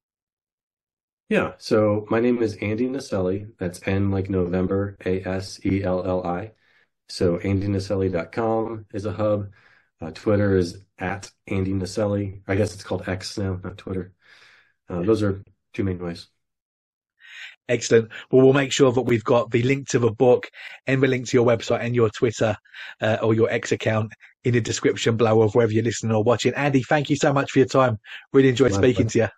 Yeah, 1.28 1.52
so 1.58 2.06
my 2.08 2.20
name 2.20 2.42
is 2.42 2.56
Andy 2.56 2.88
Naselli. 2.88 3.50
That's 3.58 3.80
N 3.86 4.10
like 4.10 4.30
November, 4.30 4.96
A 5.04 5.22
S 5.22 5.64
E 5.64 5.82
L 5.82 6.04
L 6.04 6.26
I. 6.26 6.52
So 7.08 7.38
andynaselli.com 7.38 8.86
is 8.92 9.06
a 9.06 9.12
hub. 9.12 9.50
Uh, 10.00 10.10
Twitter 10.12 10.56
is 10.56 10.82
at 10.98 11.30
Andy 11.46 11.72
Naselli. 11.72 12.42
I 12.46 12.54
guess 12.54 12.74
it's 12.74 12.84
called 12.84 13.08
X 13.08 13.38
now, 13.38 13.60
not 13.62 13.78
Twitter. 13.78 14.12
Uh, 14.88 15.02
those 15.02 15.22
are 15.22 15.42
two 15.72 15.84
main 15.84 15.98
ways. 15.98 16.28
Excellent. 17.68 18.10
Well, 18.30 18.44
we'll 18.44 18.52
make 18.52 18.72
sure 18.72 18.92
that 18.92 19.02
we've 19.02 19.24
got 19.24 19.50
the 19.50 19.62
link 19.62 19.88
to 19.88 19.98
the 19.98 20.10
book 20.10 20.48
and 20.86 21.02
the 21.02 21.08
link 21.08 21.26
to 21.28 21.36
your 21.36 21.46
website 21.46 21.80
and 21.80 21.94
your 21.94 22.10
Twitter 22.10 22.56
uh, 23.00 23.18
or 23.22 23.34
your 23.34 23.50
X 23.50 23.72
account 23.72 24.12
in 24.44 24.54
the 24.54 24.60
description 24.60 25.16
below 25.16 25.42
of 25.42 25.54
wherever 25.54 25.72
you're 25.72 25.82
listening 25.82 26.14
or 26.14 26.22
watching. 26.22 26.54
Andy, 26.54 26.82
thank 26.82 27.10
you 27.10 27.16
so 27.16 27.32
much 27.32 27.50
for 27.50 27.58
your 27.58 27.68
time. 27.68 27.98
Really 28.32 28.48
enjoyed 28.48 28.70
My 28.72 28.78
speaking 28.78 29.06
pleasure. 29.06 29.26
to 29.28 29.32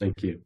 you. 0.00 0.06
Thank 0.06 0.22
you. 0.22 0.40